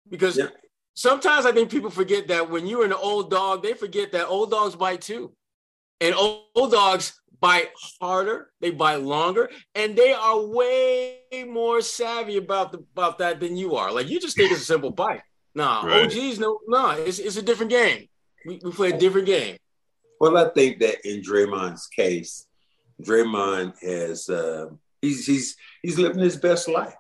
[0.10, 0.48] because Yeah.
[0.96, 4.52] sometimes I think people forget that when you're an old dog, they forget that old
[4.52, 5.34] dogs bite too.
[6.02, 7.70] And old, old dogs bite
[8.02, 13.56] harder, they bite longer, and they are way more savvy about the, about that than
[13.56, 13.92] you are.
[13.92, 15.22] Like you just think it's a simple bite.
[15.56, 16.06] Nah, Right.
[16.06, 18.08] OGs, no, nah, it's, it's a different game.
[18.46, 19.58] We, we play a different game.
[20.20, 22.46] Well, I think that in Draymond's case,
[23.02, 24.68] Draymond has uh,
[25.02, 26.94] he's he's he's living his best life.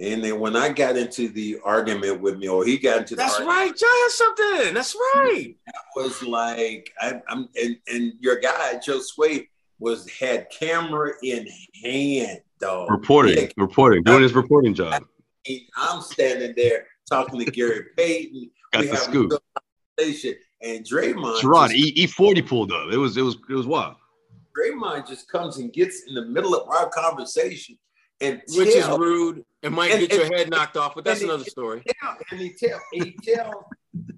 [0.00, 3.18] And then when I got into the argument with me, or he got into the
[3.22, 3.76] That's argument, right.
[3.76, 4.74] John has something.
[4.74, 5.54] That's right.
[5.68, 9.46] I was like I, I'm and, and your guy Josue
[9.78, 11.46] was had camera in
[11.82, 12.90] hand, dog.
[12.90, 15.04] Reporting, had- reporting, doing his reporting job.
[15.76, 18.50] I'm standing there talking to Gary Payton.
[18.72, 19.42] Got we the having a scoop.
[19.98, 22.90] conversation, and Draymond Sherrod, just- E E forty pulled up.
[22.92, 23.96] It was it was it was wild.
[24.58, 27.76] Draymond just comes and gets in the middle of our conversation
[28.22, 31.30] and Which is rude and might And- get your head knocked off, but that's and-
[31.30, 31.82] another story.
[31.86, 33.66] Yeah, and he tell he tell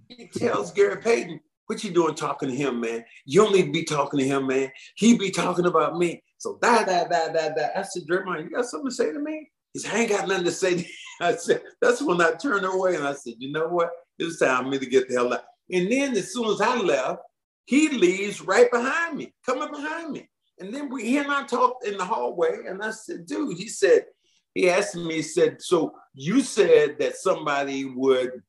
[0.08, 3.04] he tells Gary Payton, "What you doing talking to him, man?
[3.24, 4.70] You don't need to be talking to him, man.
[4.96, 7.68] He be talking about me." So da da da da da.
[7.76, 9.50] I said, Draymond, you got something to say to me?
[9.72, 10.82] He said, I ain't got nothing to say.
[10.82, 10.88] to.
[11.20, 13.90] I said, that's when I turned away and I said, you know what?
[14.18, 15.44] It's time for me to get the hell out.
[15.70, 17.20] And then as soon as I left,
[17.64, 20.28] he leaves right behind me, coming behind me.
[20.58, 23.68] And then we he and I talked in the hallway, and I said, dude, he
[23.68, 24.04] said,
[24.54, 28.42] he asked me, he said, so you said that somebody would,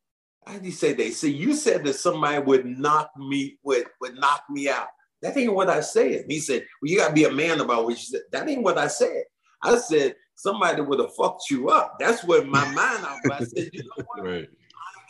[0.45, 4.15] how did he say they said you said that somebody would knock me, would, would
[4.15, 4.87] knock me out.
[5.21, 6.25] That ain't what I said.
[6.29, 8.21] He said, Well, you gotta be a man about what you said.
[8.31, 9.23] That ain't what I said.
[9.63, 11.95] I said somebody would have fucked you up.
[11.99, 13.05] That's what my mind.
[13.31, 14.23] I said, you know what?
[14.23, 14.49] Right.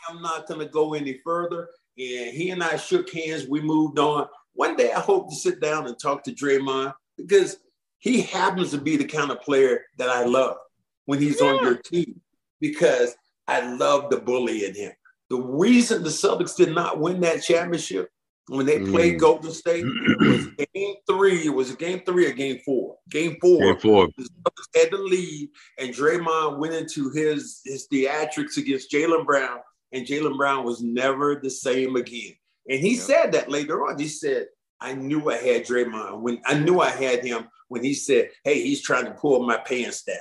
[0.08, 1.70] I'm not going to go any further.
[1.98, 3.48] And he and I shook hands.
[3.48, 4.28] We moved on.
[4.54, 7.58] One day I hope to sit down and talk to Draymond because
[7.98, 10.58] he happens to be the kind of player that I love
[11.06, 12.22] when he's on your team
[12.60, 13.16] because
[13.48, 14.92] I love the bully in him.
[15.30, 18.10] The reason the Celtics did not win that championship
[18.48, 19.20] when they played Mm.
[19.20, 19.86] Golden State
[20.20, 21.46] was game three.
[21.46, 22.98] It was game three or game four?
[23.10, 24.08] Game four Game four.
[24.18, 25.50] the Celtics had the lead,
[25.80, 29.60] and Draymond went into his his theatrics against Jaylen Brown,
[29.92, 32.34] and Jaylen Brown was never the same again.
[32.70, 33.02] And he Yeah.
[33.02, 33.98] said that later on.
[34.00, 34.48] He said,
[34.80, 38.62] "I knew I had Draymond when I knew I had him when he said, hey,
[38.62, 40.18] he's trying to pull my pants down.'"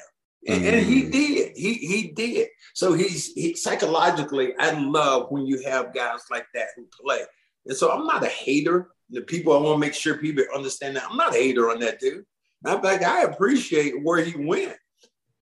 [0.46, 1.12] And, and he Mm.
[1.12, 1.56] did.
[1.56, 2.48] He he did.
[2.74, 4.54] So he's he psychologically.
[4.58, 7.22] I love when you have guys like that who play.
[7.66, 8.88] And so I'm not a hater.
[9.10, 11.78] The people I want to make sure people understand that I'm not a hater on
[11.80, 12.24] that dude.
[12.66, 14.76] I'm like, I appreciate where he went.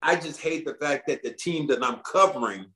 [0.03, 2.67] I just hate the fact that the team that I'm covering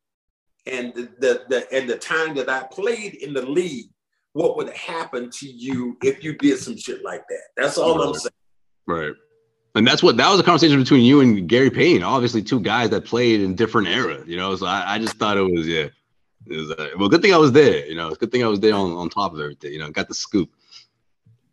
[0.67, 3.91] and the, the, the and the time that I played in the league,
[4.35, 7.43] what would happen to you if you did some shit like that?
[7.57, 8.31] That's all I'm saying.
[8.87, 9.13] Right.
[9.77, 12.03] And that's what that was a conversation between you and Gary Payne.
[12.03, 14.27] Obviously, two guys that played in different eras.
[14.27, 15.89] You know, so I, I just thought it was yeah.
[16.47, 17.87] It was, uh, well, good thing I was there.
[17.87, 19.73] You know, it's good thing I was there on, on top of everything.
[19.73, 20.51] You know, got the scoop.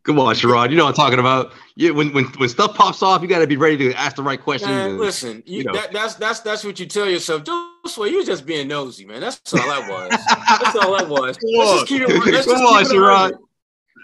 [0.03, 0.71] Come on, Sherrod.
[0.71, 1.53] You know what I'm talking about.
[1.75, 4.23] Yeah, when when when stuff pops off, you got to be ready to ask the
[4.23, 4.69] right questions.
[4.71, 5.73] Man, and- listen, you, you know.
[5.73, 7.43] that, that's that's that's what you tell yourself.
[7.43, 9.21] Joshua, You're just being nosy, man.
[9.21, 10.09] That's all that was.
[10.61, 11.37] That's all that was.
[11.37, 11.77] Come Let's on.
[11.77, 12.07] just keep it.
[12.09, 13.31] Let's Come just on, keep it Sherrod.
[13.31, 13.39] 100.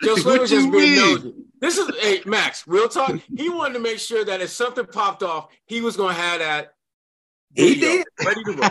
[0.03, 1.33] Joshua was just being nosy.
[1.59, 3.19] This is hey Max, real talk.
[3.35, 6.73] He wanted to make sure that if something popped off, he was gonna have that.
[7.55, 8.05] He did.
[8.23, 8.69] ready to roll.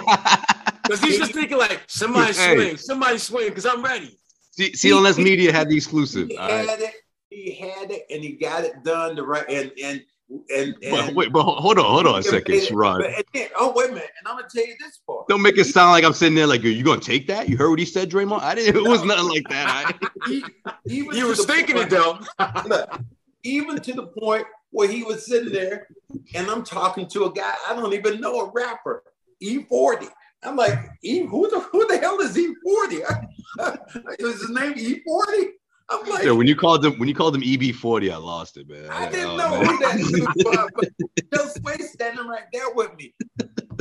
[0.85, 2.55] Because he's just thinking like somebody Hey.
[2.55, 4.17] swing, somebody swing, because I'm ready.
[4.53, 6.29] C- CLNS Media had the exclusive.
[6.29, 6.69] He All right.
[6.69, 6.95] had it.
[7.29, 9.45] He had it, and he got it done the right.
[9.49, 13.25] And and and, But and wait, but hold on, hold on a second, Sherrod.
[13.33, 15.29] But, oh wait a minute, and I'm gonna tell you this part.
[15.29, 17.49] Don't make it sound like I'm sitting there like Are you gonna take that.
[17.49, 18.43] You heard what he said, Draymond?
[18.43, 18.77] I didn't.
[18.77, 19.97] It was nothing like that.
[20.23, 20.45] I, He-
[20.87, 22.19] even You to was thinking point- it though.
[22.67, 23.01] Look,
[23.45, 25.87] even to the point where he was sitting there
[26.35, 29.03] and I'm talking to a guy I don't even know, a rapper,
[29.43, 30.09] E40.
[30.43, 33.27] I'm like, E, who the who the hell is E40?
[34.19, 35.49] is his name E40?
[35.89, 38.69] I'm like, yeah, when you called him when you called him EB40, I lost it,
[38.69, 38.91] man.
[38.91, 39.67] I like, didn't oh, know man.
[39.67, 43.15] who that was, but Bill Sway standing right there with me.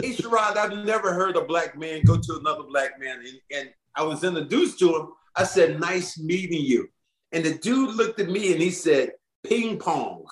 [0.02, 3.20] Hey, Sherrod, I've never heard a black man go to another black man.
[3.20, 5.08] And, and I was introduced to him.
[5.36, 6.88] I said, nice meeting you.
[7.32, 9.12] And the dude looked at me and he said,
[9.44, 10.26] ping pong.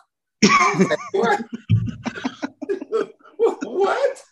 [0.44, 1.44] Like, what?
[3.64, 4.24] what?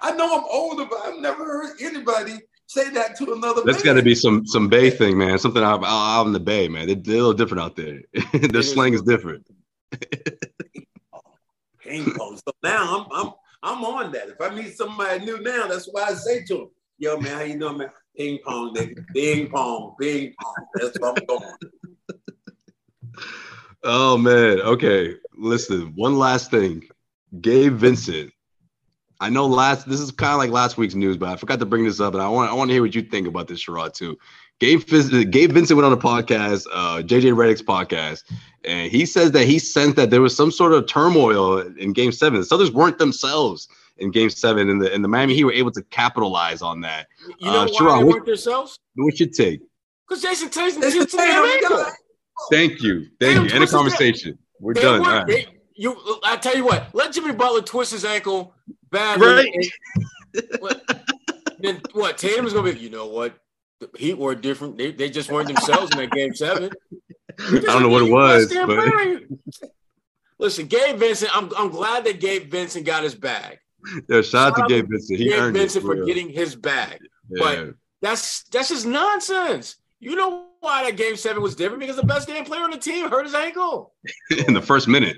[0.00, 2.38] I know I'm older, but I've never heard anybody
[2.72, 5.38] say that to another That's got to be some some Bay thing, man.
[5.38, 6.86] Something out, out in the Bay, man.
[6.86, 8.00] They're, they're a little different out there.
[8.32, 9.46] Their slang is different.
[11.80, 12.36] ping pong.
[12.36, 14.28] So now I'm I'm I'm on that.
[14.28, 17.42] If I meet somebody new now, that's why I say to them, "Yo, man, how
[17.42, 17.90] you doing, man?
[18.16, 19.04] Ping pong, nigga.
[19.14, 20.66] Ping pong, ping pong.
[20.74, 21.54] That's what I'm going."
[23.84, 24.60] Oh man.
[24.60, 25.16] Okay.
[25.36, 26.88] Listen, one last thing.
[27.40, 28.32] Gabe Vincent.
[29.22, 31.66] I know last this is kind of like last week's news, but I forgot to
[31.66, 33.64] bring this up, and I want I want to hear what you think about this,
[33.64, 34.18] Sherrod, too.
[34.60, 34.80] Gabe,
[35.30, 38.22] Gabe Vincent went on a podcast, uh, JJ Redick's podcast,
[38.64, 42.12] and he says that he sensed that there was some sort of turmoil in Game
[42.12, 42.40] Seven.
[42.40, 43.68] The Celtics weren't themselves
[43.98, 47.06] in Game Seven, and the and the Miami Heat were able to capitalize on that.
[47.38, 48.78] You know Uh, why Sherrod, they what- weren't themselves?
[48.96, 49.60] What's your take?
[50.08, 51.92] Because Jayson Tatum Jayson hit the Tatum, ankle.
[52.50, 53.50] Thank you, thank Damn, you.
[53.52, 54.38] End of conversation.
[54.60, 55.00] We're They done.
[55.02, 55.26] weren't- All right.
[55.28, 58.54] they- you, I tell you what, let Jimmy Butler twist his ankle
[58.92, 59.26] badly.
[59.26, 60.60] Right.
[60.60, 61.00] what,
[61.58, 62.18] then what?
[62.18, 62.78] Tatum is gonna be.
[62.78, 63.34] You know what?
[63.80, 64.78] The Heat were different.
[64.78, 66.70] They, they just weren't themselves in that game seven.
[67.40, 69.22] I don't know what it was, but.
[70.38, 71.34] Listen, Gabe Vincent.
[71.36, 73.58] I'm I'm glad that Gabe Vincent got his bag.
[74.08, 75.18] yeah, shout out to Gabe Vincent.
[75.18, 75.86] He Gabe earned Vincent it.
[75.86, 76.06] for real.
[76.06, 76.98] getting his bag.
[77.30, 77.38] Yeah.
[77.42, 79.76] but- That's that's just nonsense.
[80.00, 81.80] You know why that game seven was different?
[81.80, 83.94] Because the best damn player on the team hurt his ankle.
[84.48, 85.16] in the first minute,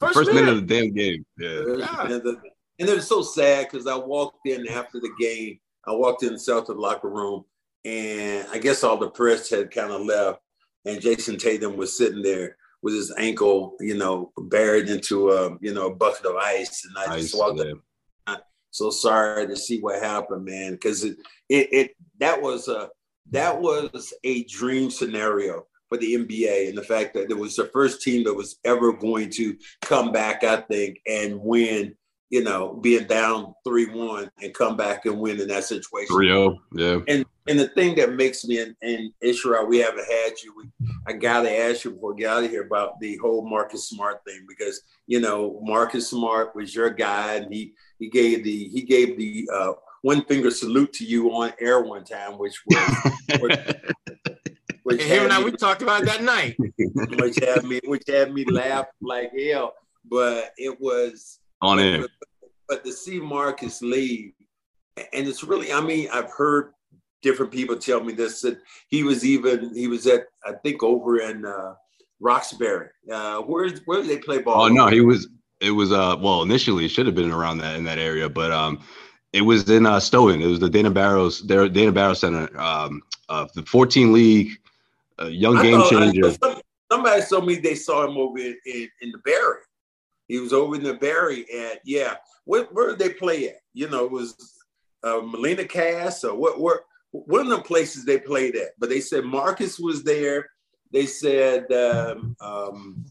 [0.00, 0.62] First, first minute minute.
[0.62, 1.24] of the damn game.
[1.38, 1.50] Yeah.
[1.78, 2.02] Yeah.
[2.02, 2.40] And, the,
[2.78, 5.58] and it was so sad because I walked in after the game.
[5.86, 7.44] I walked in the Celtic locker room,
[7.84, 10.40] and I guess all the press had kind of left,
[10.84, 15.72] and Jayson Tatum was sitting there with his ankle, you know, buried into a you
[15.72, 17.60] know a bucket of ice, and I Ice, just walked.
[17.60, 18.36] yeah.
[18.70, 21.16] So sorry to see what happened, man, because it,
[21.48, 22.88] it it that was a
[23.30, 27.66] that was a dream scenario for the NBA, and the fact that it was the
[27.66, 31.94] first team that was ever going to come back, I think, and win.
[32.34, 36.16] You know, being down three one and come back and win in that situation.
[36.16, 36.58] 3-0.
[36.74, 36.98] Yeah.
[37.06, 40.52] And and the thing that makes me and, and Ishra, we haven't had you.
[40.56, 43.88] We, I gotta ask you before we get out of here about the whole Marcus
[43.88, 48.68] Smart thing because you know Marcus Smart was your guy and he he gave the
[48.68, 49.72] he gave the uh,
[50.02, 53.58] one finger salute to you on air one time, which was which
[55.00, 56.56] And him and I, me- we talked about that night.
[56.58, 59.74] which had me which had me laugh like hell.
[60.10, 62.00] But it was On but, in.
[62.02, 62.10] but,
[62.68, 64.32] but to see Marcus leave,
[64.96, 66.72] and it's really, I mean, I've heard
[67.22, 71.20] different people tell me this that he was even he was at I think over
[71.20, 71.74] in uh,
[72.20, 72.88] Roxbury.
[73.10, 74.62] Uh, where where did they play ball?
[74.64, 75.28] Oh no, he was.
[75.60, 75.92] It was.
[75.92, 76.16] Uh.
[76.20, 78.80] Well, initially it should have been around that in that area, but um,
[79.32, 80.42] it was in uh Stoughton.
[80.42, 81.40] It was the Dana Barros.
[81.42, 82.48] Their Dana Barros Center.
[82.60, 84.50] Um, uh, the 14 league,
[85.18, 86.30] uh, young I game thought- changer.
[86.32, 86.60] some-
[86.92, 89.60] somebody told me they saw him over in, in, in the Barry.
[90.28, 92.14] He was over in the Barry, at yeah,
[92.44, 93.56] where, where did they play at?
[93.74, 94.34] You know, it was
[95.02, 96.60] uh, Melnea Cass or what?
[96.60, 98.70] Where one of the places they played at?
[98.78, 100.48] But they said Marcus was there.
[100.92, 103.04] They said um, um,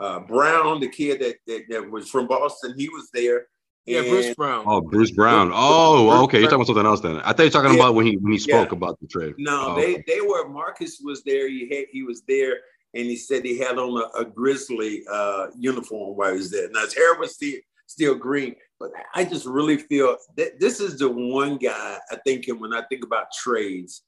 [0.00, 3.46] uh, Brown, the kid that, that that was from Boston, he was there.
[3.84, 4.64] Yeah, And- Bruce Brown.
[4.66, 5.50] Oh, Bruce Brown.
[5.54, 6.38] Oh, Bruce okay.
[6.40, 7.16] You're talking about something else then.
[7.20, 7.84] I thought you were talking Yeah.
[7.84, 8.76] about when he when he spoke Yeah.
[8.76, 9.34] about the trade.
[9.38, 10.48] No, Oh, they they were.
[10.48, 11.48] Marcus was there.
[11.48, 12.58] He had he was there,
[12.94, 16.68] and he said he had on a, a Grizzly uh, uniform while he was there.
[16.70, 20.98] Now his hair was still still green, but I just really feel that this is
[20.98, 24.02] the one guy I think, and when I think about trades,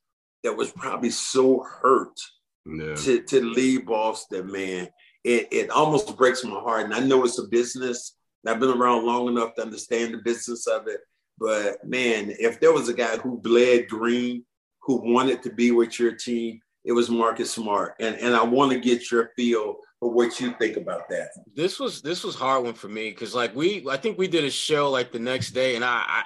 [0.45, 2.19] that was probably so hurt
[2.67, 2.95] Yeah.
[2.95, 4.51] to to leave Boston.
[4.51, 4.89] Man,
[5.25, 8.17] it it almost breaks my heart, and I know it's a business.
[8.47, 11.01] I've been around long enough to understand the business of it.
[11.39, 14.45] But man, if there was a guy who bled green,
[14.83, 17.95] who wanted to be with your team, it was Marcus Smart.
[18.01, 21.29] And and I want to get your feel for what you think about that.
[21.55, 24.45] this was this was hard one for me because like we I think we did
[24.45, 26.23] a show like the next day and I I,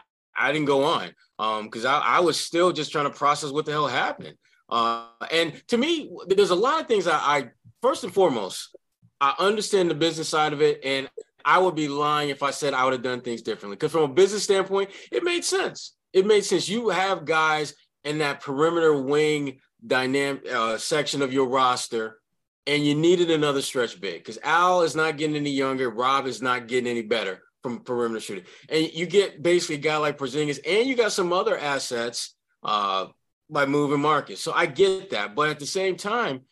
[0.49, 3.67] I didn't go on um because I, I was still just trying to process what
[3.67, 4.37] the hell happened
[4.69, 7.49] uh and to me there's a lot of things I, I
[7.83, 8.77] first and foremost
[9.21, 11.09] I understand the business side of it and
[11.45, 14.03] I would be lying if I said I would have done things differently because from
[14.09, 17.75] a business standpoint it made sense it made sense you have guys
[18.05, 22.21] in that perimeter wing dynamic uh, section of your roster
[22.67, 25.91] and you needed another stretch big because Al is not getting any younger.
[25.91, 28.45] Rob is not getting any better from perimeter shooting.
[28.69, 33.07] And you get basically a guy like Porzingis, and you got some other assets uh,
[33.51, 34.41] by moving Marcus.
[34.41, 35.35] So I get that.
[35.35, 36.43] But at the same time,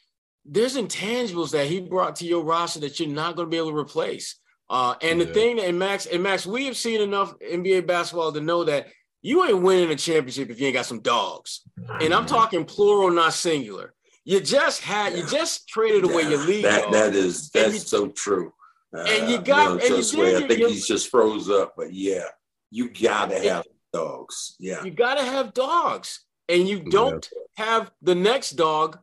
[0.44, 3.70] there's intangibles that he brought to your roster that you're not going to be able
[3.70, 4.38] to replace.
[4.68, 8.32] Uh, and the thing that, and Max, and Max, we have seen enough NBA basketball
[8.32, 8.88] to know that
[9.22, 11.62] you ain't winning a championship if you ain't got some dogs.
[12.00, 13.94] And I'm talking plural, not singular.
[14.24, 16.64] You just had, you just traded away your lead.
[16.64, 16.92] That dog.
[16.92, 18.52] that is that's you- so true.
[18.94, 22.26] Uh, and you got- and you did I think he's just froze up, but yeah,
[22.70, 24.56] you gotta have dogs.
[24.58, 24.82] Yeah.
[24.84, 28.98] You got to have dogs, and you don't have the next dog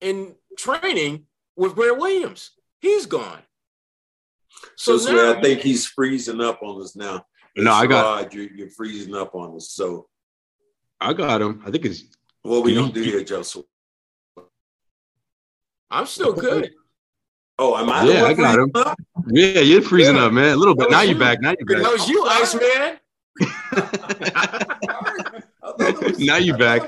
[0.00, 2.50] in training with Grant Williams.
[2.80, 3.42] He's gone.
[4.76, 7.26] So So, now I think he's freezing up on us now.
[7.56, 9.70] No, I got- Sherrod, you're, you're freezing up on us.
[9.70, 10.08] So
[11.00, 11.62] I got him.
[11.66, 12.04] I think it's
[12.42, 13.64] what we You- gonna do here, Joseph?
[15.90, 16.72] I'm still good.
[17.58, 18.04] Oh, am I?
[18.04, 18.70] Yeah, I got him.
[18.74, 18.98] up?
[19.28, 19.60] yeah.
[19.60, 20.24] You're freezing Yeah.
[20.26, 20.52] up, man.
[20.52, 20.90] A little bit.
[20.90, 21.40] Now was you're back.
[21.40, 21.92] Now you're That back.
[21.92, 22.98] was you, I'm Iceman.
[26.18, 26.82] now you back.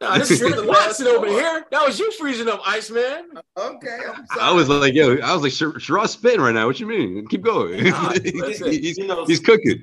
[0.00, 0.48] That was you.
[0.48, 1.64] Nah, this is Watson over here.
[1.70, 3.30] That was you freezing up, Iceman.
[3.56, 4.40] Okay, I'm sorry.
[4.40, 6.66] I was like, yo, I was like, Sher- Sherrod's spitting right now.
[6.66, 7.26] What you mean?
[7.28, 7.84] Keep going.
[7.84, 9.82] Nah, he's, he's, you know, he's cooking.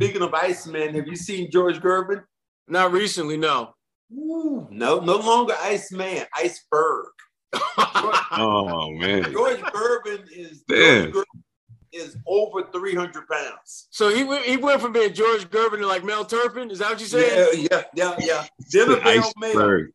[0.00, 2.22] Speaking of Iceman, have you seen George Gervin?
[2.68, 3.74] Not recently, no.
[4.12, 7.06] Ooh, no, no longer Iceman, Iceberg.
[8.32, 9.24] Oh man.
[9.32, 11.12] George Gervin is Damn.
[11.12, 11.42] George Gervin
[11.92, 13.88] is over 300 pounds.
[13.90, 16.70] so he went, he went from being George Gervin to like Mel Turpin.
[16.70, 17.66] Is that what you saying?
[17.70, 18.46] Yeah, yeah, yeah, yeah.
[18.70, 19.50] Dinner Bell Mel.
[19.50, 19.92] Iceberg.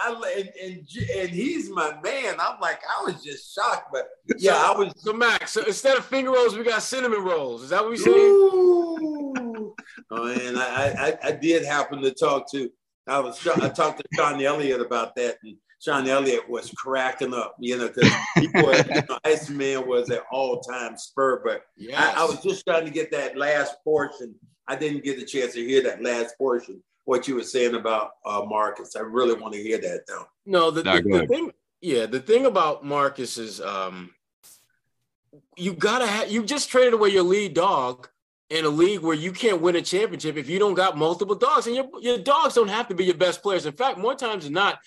[0.00, 2.36] I, and, and and he's my man.
[2.40, 4.92] I'm like, I was just shocked, but yeah, I was.
[4.96, 7.62] So Max, so instead of finger rolls, we got cinnamon rolls.
[7.64, 8.16] Is that what we saying?
[8.16, 9.74] Ooh.
[10.10, 12.70] oh, man, I, I I did happen to talk to.
[13.06, 17.56] I was I talked to Sean Elliott about that, and Sean Elliott was cracking up,
[17.58, 21.42] you know, because he was, you know, Iceman was an all-time spur.
[21.44, 22.14] But Yes.
[22.16, 24.34] I, I was just trying to get that last portion.
[24.68, 26.80] I didn't get the chance to hear that last portion.
[27.04, 30.24] What you were saying about uh, Marcus, I really want to hear that though.
[30.46, 34.10] No, the, the, the thing, yeah, the thing about Marcus is, um,
[35.56, 36.30] you gotta have.
[36.30, 38.08] You just traded away your lead dog
[38.50, 41.66] in a league where you can't win a championship if you don't got multiple dogs,
[41.66, 43.66] and your your dogs don't have to be your best players.
[43.66, 44.78] In fact, more times than not,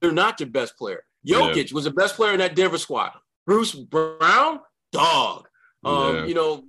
[0.00, 1.04] they're not your best player.
[1.26, 3.12] Jokic was the best player in that Denver squad.
[3.46, 4.60] Bruce Brown,
[4.92, 5.48] dog.
[5.84, 6.24] Um, Yeah.
[6.26, 6.64] you know,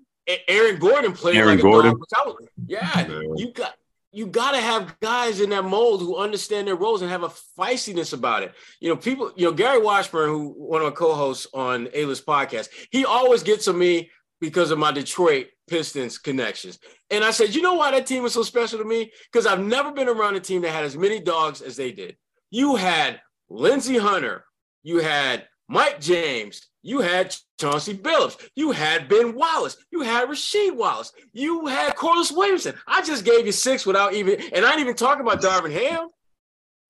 [0.47, 1.91] Aaron Gordon played Aaron like a Gordon.
[1.91, 2.01] dog.
[2.15, 3.19] I was- yeah, Yeah.
[3.35, 3.75] you got
[4.13, 7.29] you got to have guys in that mold who understand their roles and have a
[7.57, 8.53] feistiness about it.
[8.81, 12.67] You know, people, you know, Gary Washburn, who one of my co-hosts on A-List podcast,
[12.89, 14.11] he always gets to me
[14.41, 16.77] because of my Detroit Pistons connections.
[17.09, 19.13] And I said, you know why that team was so special to me?
[19.31, 22.17] Because I've never been around a team that had as many dogs as they did.
[22.51, 24.45] You had Lindsey Hunter,
[24.83, 30.75] you had Mike James, you had Chauncey Billups, you had Ben Wallace, you had Rasheed
[30.75, 32.75] Wallace, you had Corliss Williamson.
[32.85, 36.07] I just gave you six without even, and I didn't even talk about Darvin Ham.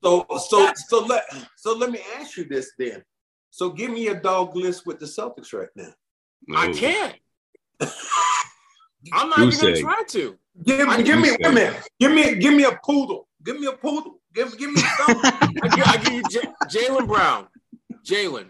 [0.04, 1.24] So so so let
[1.56, 3.04] so let me ask you this then.
[3.52, 5.94] So give me a dog list with the Celtics right now.
[6.56, 7.16] I can't.
[9.14, 10.38] I'm not You even going to try to.
[10.64, 11.88] Give I me give me a minute.
[12.00, 13.28] Give me give me a poodle.
[13.44, 14.21] Give me a poodle.
[14.34, 15.32] Give give me something.
[15.64, 17.48] I give, I give you J- Jaylen Brown.
[18.06, 18.48] Jaylen.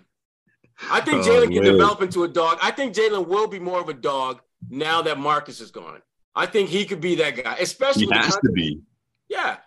[0.89, 2.57] I think Oh, Jaylen can develop into a dog.
[2.61, 6.01] I think Jaylen will be more of a dog now that Marcus is gone.
[6.36, 8.82] I think he could be that guy, especially He has to be.
[9.29, 9.57] Yeah.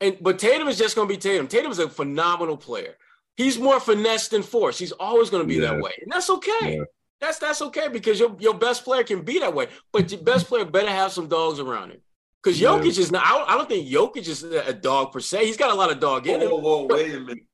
[0.00, 1.46] And but Tatum is just going to be Tatum.
[1.48, 2.96] Tatum's a phenomenal player.
[3.36, 4.78] He's more finesse than force.
[4.78, 5.72] He's always going to be Yeah.
[5.72, 5.92] that way.
[6.02, 6.76] And that's okay.
[6.76, 6.84] Yeah.
[7.20, 9.68] That's that's okay because your, your best player can be that way.
[9.92, 12.00] But your best player better have some dogs around him.
[12.44, 12.68] Because Yeah.
[12.68, 15.46] Jokic is not, I don't, I don't think Jokic is a dog per se.
[15.46, 16.62] He's got a lot of dog in Whoa, him.
[16.62, 17.44] whoa, whoa, wait a minute.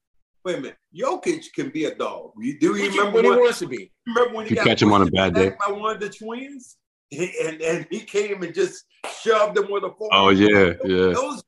[0.45, 0.77] Wait a minute.
[0.99, 2.33] Jokic can be a dog.
[2.39, 3.93] You do you can remember when he wants to be.
[4.07, 5.53] remember when he You got catch him on a bad day.
[5.65, 6.77] by one of the twins?
[7.13, 8.85] And and he came and just
[9.23, 10.11] shoved him with a fork.
[10.13, 11.13] Oh yeah, yeah.
[11.13, 11.43] Those,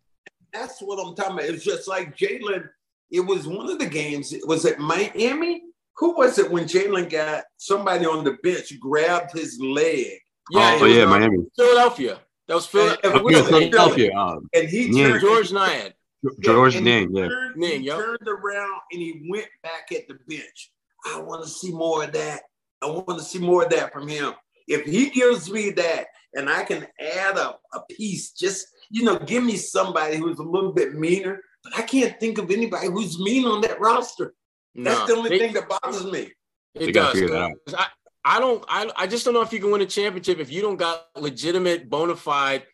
[0.52, 1.44] that's what I'm talking about.
[1.46, 2.68] It's just like Jaylen.
[3.10, 4.32] It was one of the games.
[4.32, 5.62] It Was it Miami?
[5.98, 10.18] Who was it when Jaylen got somebody on the bench grabbed his leg
[10.50, 11.38] Yeah, oh it yeah, uh, Miami.
[11.56, 12.20] Philadelphia.
[12.52, 13.22] That was Philadelphia.
[13.22, 13.42] What's Yeah.
[13.44, 14.12] Philadelphia.
[14.14, 15.08] Um, and he Yeah.
[15.08, 15.92] turned Georges Niang.
[16.40, 17.28] George and he Niang, yeah.
[17.28, 20.70] turned, Niang, he turned around and he went back at the bench.
[21.06, 22.42] I want to see more of that.
[22.82, 24.34] I want to see more of that from him.
[24.68, 29.18] If he gives me that and I can add a, a piece, just you know,
[29.18, 31.40] give me somebody who's a little bit meaner.
[31.64, 34.34] But I can't think of anybody who's mean on that roster.
[34.74, 36.30] That's the only they- thing that bothers me.
[36.74, 37.12] It does.
[37.14, 37.52] figure that out.
[37.64, 37.86] 'cause I,
[38.24, 40.62] I don't I, I just don't know if you can win a championship if you
[40.62, 42.64] don't got legitimate bona fide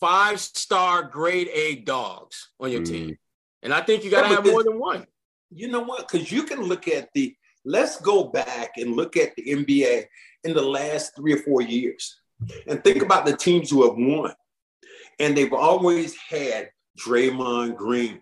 [0.00, 2.88] five star grade A dogs on your Mm.
[2.88, 3.18] team.
[3.62, 5.06] And I think you gotta Yeah, but have more than one.
[5.50, 6.08] You know what?
[6.08, 7.34] Because you can look at the
[7.64, 10.04] let's go back and look at the NBA
[10.44, 12.20] in the last three or four years
[12.66, 14.32] and think about the teams who have won.
[15.18, 18.20] And they've always had Draymond Green.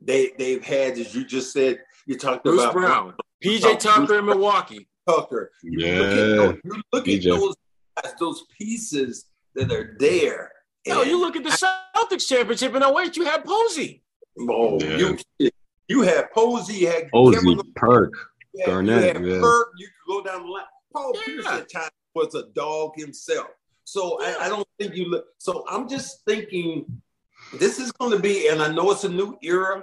[0.00, 4.26] They they've had, as you just said, you talked Bruce about Brown, PJ Tucker in
[4.26, 4.87] Milwaukee.
[5.08, 5.50] Tucker.
[5.62, 7.54] You look at those, you look at those
[8.02, 10.52] guys, those pieces that are there.
[10.86, 14.02] No, And- you look at the Celtics championship and oh wait, you had Posey.
[14.40, 15.14] Oh, Yeah.
[15.38, 15.50] you,
[15.88, 18.12] you had Posey, you had Posey, Kevin Perk.
[18.54, 19.40] Yeah, Garnett, you had yeah.
[19.40, 20.64] Perk, you could go down the line.
[20.92, 21.20] Paul Yeah.
[21.24, 23.48] Pierce at times was a dog himself.
[23.84, 25.26] So I, I don't think you look.
[25.38, 26.84] So I'm just thinking
[27.54, 29.82] this is going to be, and I know it's a new era,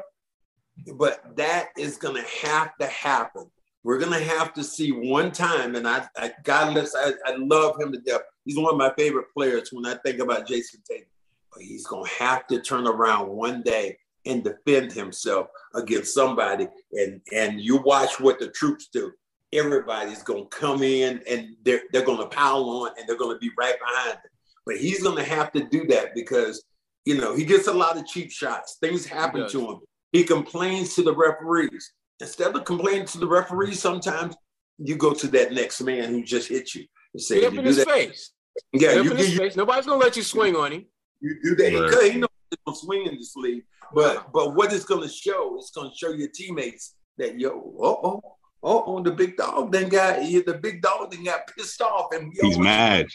[0.95, 3.49] but that is going to have to happen.
[3.85, 7.35] We're going to have to see one time, and I, I God bless, I, I
[7.37, 8.21] love him to death.
[8.43, 11.05] He's one of my favorite players when I think about Jayson Tatum.
[11.53, 16.67] But he's going to have to turn around one day and defend himself against somebody.
[16.93, 19.11] And and you watch what the troops do.
[19.53, 23.75] Everybody's gonna come in and they're they're gonna pile on and they're gonna be right
[23.79, 24.31] behind them.
[24.65, 26.63] but he's going to have to do that because
[27.05, 28.77] you know he gets a lot of cheap shots.
[28.81, 29.79] Things happen to him.
[30.11, 31.93] He complains to the referees.
[32.21, 34.35] Instead of complaining to the referees, sometimes
[34.77, 37.65] you go to that next man who just hit you and say, Get up in
[37.65, 37.87] his that.
[37.87, 38.31] face.
[38.73, 39.55] Yeah, Get up you, in his you, face.
[39.55, 40.85] Nobody's gonna let you swing on him.
[41.21, 41.73] you do that.
[41.73, 41.89] Right.
[41.89, 43.63] Because he knows he's gonna swing in this league.
[43.93, 47.49] But but what it's gonna show, it's gonna show your teammates that yo,
[47.81, 48.21] oh oh
[48.63, 52.33] oh, oh the big dog then got the big dog then got pissed off and
[52.41, 53.07] we He's mad.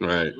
[0.00, 0.32] Right.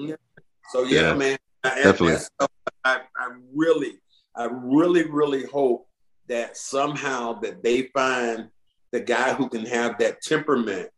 [0.71, 2.17] So yeah, Yeah, man, I, definitely.
[2.39, 2.47] Uh,
[2.85, 3.99] I, I really,
[4.37, 5.88] I really, really hope
[6.29, 8.49] that somehow that they find
[8.93, 10.89] the guy who can have that temperament.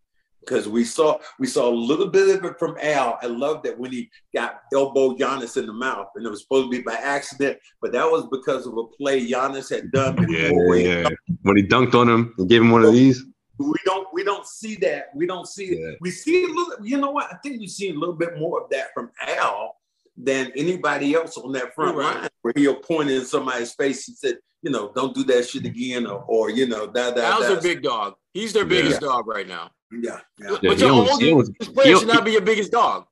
[0.41, 3.19] Because we saw we saw a little bit of it from Al.
[3.23, 6.71] I love that when he got elbow Giannis in the mouth, and it was supposed
[6.73, 10.49] to be by accident, but that was because of a play Giannis had done Yeah,
[10.49, 10.77] before.
[10.77, 11.09] yeah.
[11.43, 13.23] When he dunked on him and gave him one of these.
[13.59, 15.09] We don't we don't see that.
[15.15, 15.91] We don't see Yeah.
[16.01, 16.87] we see a little.
[16.87, 17.31] You know what?
[17.31, 19.77] I think we see a little bit more of that from Al
[20.25, 22.17] than anybody else on that front right.
[22.21, 25.65] line, where he'll point in somebody's face and said, you know, don't do that shit
[25.65, 27.25] again, or, or you know, that that.
[27.25, 28.15] Al's their that's- big dog.
[28.35, 28.69] He's their Yeah.
[28.69, 29.71] biggest dog right now.
[29.91, 30.51] Yeah, yeah.
[30.51, 33.07] Yeah, but he your almost- oldest almost- player should not be your biggest dog.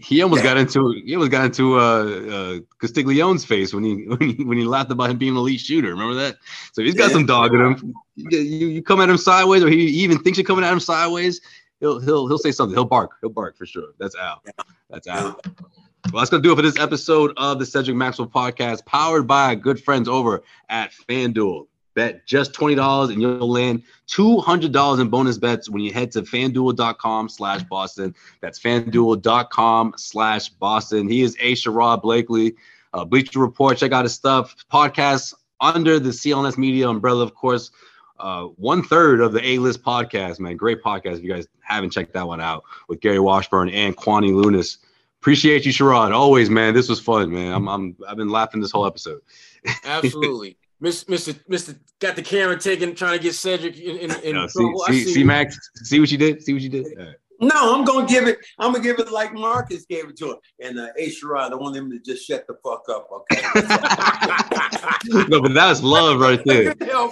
[0.00, 0.50] He almost Yeah.
[0.54, 4.58] got into he almost got into uh, uh Castiglione's face when he when he when
[4.58, 5.90] he laughed about him being an elite shooter.
[5.90, 6.36] Remember that?
[6.72, 7.12] So he's got Yeah.
[7.12, 7.94] some dog in him.
[8.16, 10.80] You, you, you come at him sideways, or he even thinks you're coming at him
[10.80, 11.40] sideways.
[11.78, 12.74] He'll he'll he'll say something.
[12.74, 13.12] He'll bark.
[13.20, 13.90] He'll bark for sure.
[14.00, 14.42] That's Al.
[14.90, 15.40] That's Al.
[16.12, 19.54] Well, that's gonna do it for this episode of the Cedric Maxwell podcast, powered by
[19.54, 21.66] good friends over at FanDuel.
[21.94, 25.92] Bet just twenty dollars and you'll land two hundred dollars in bonus bets when you
[25.92, 28.14] head to FanDuel.com/slash Boston.
[28.40, 31.08] That's FanDuel.com slash Boston.
[31.08, 31.52] He is A.
[31.52, 32.54] Sherrod Blakely,
[32.94, 33.76] uh, Bleacher Report.
[33.76, 34.54] Check out his stuff.
[34.72, 37.70] Podcasts under the CLNS Media umbrella, of course.
[38.18, 40.56] Uh, one third of the A List podcast, man.
[40.56, 41.18] Great podcast.
[41.18, 44.78] If you guys haven't checked that one out with Gary Washburn and Kwani Lunis.
[45.20, 46.14] Appreciate you, Sherrod.
[46.14, 46.74] Always, man.
[46.74, 47.52] This was fun, man.
[47.52, 49.20] I'm, I'm I've been laughing this whole episode.
[49.84, 50.56] Absolutely.
[50.80, 51.34] Mr.
[51.50, 51.76] Mr.
[51.98, 55.26] got the camera taken, trying to get Cedric in, in, in see, see, see, you.
[55.26, 55.58] Max.
[55.74, 56.42] See what you did.
[56.42, 56.86] See what you did.
[57.40, 57.54] All right.
[57.54, 58.38] No, I'm gonna give it.
[58.58, 60.36] I'm gonna give it like Marcus gave it to him.
[60.60, 61.08] And uh, A.
[61.10, 63.42] Sherrod, I want him to just shut the fuck up, okay?
[65.28, 66.74] no, but that's love right there.
[66.80, 67.10] you know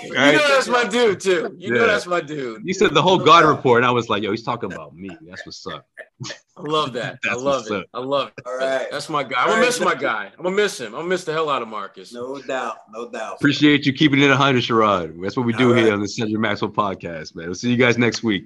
[0.48, 1.54] that's my dude too.
[1.58, 2.62] You know that's my dude.
[2.64, 5.10] You said the whole God report, and I was like, yo, he's talking about me.
[5.22, 5.86] That's what's up.
[6.56, 7.18] I love that.
[7.30, 7.72] I love it.
[7.72, 7.86] up.
[7.92, 8.46] I love it.
[8.46, 8.86] All right.
[8.90, 9.42] That's my guy.
[9.42, 10.32] I'm gonna miss my guy.
[10.36, 10.86] I'm gonna miss him.
[10.86, 12.12] I'm gonna miss the hell out of Marcus.
[12.12, 13.36] no doubt, no doubt.
[13.36, 15.20] Appreciate you keeping it 100, Sherrod.
[15.20, 15.84] That's what we do All right.
[15.84, 17.46] here on the Cedric Maxwell podcast, man.
[17.46, 18.44] We'll see you guys next week.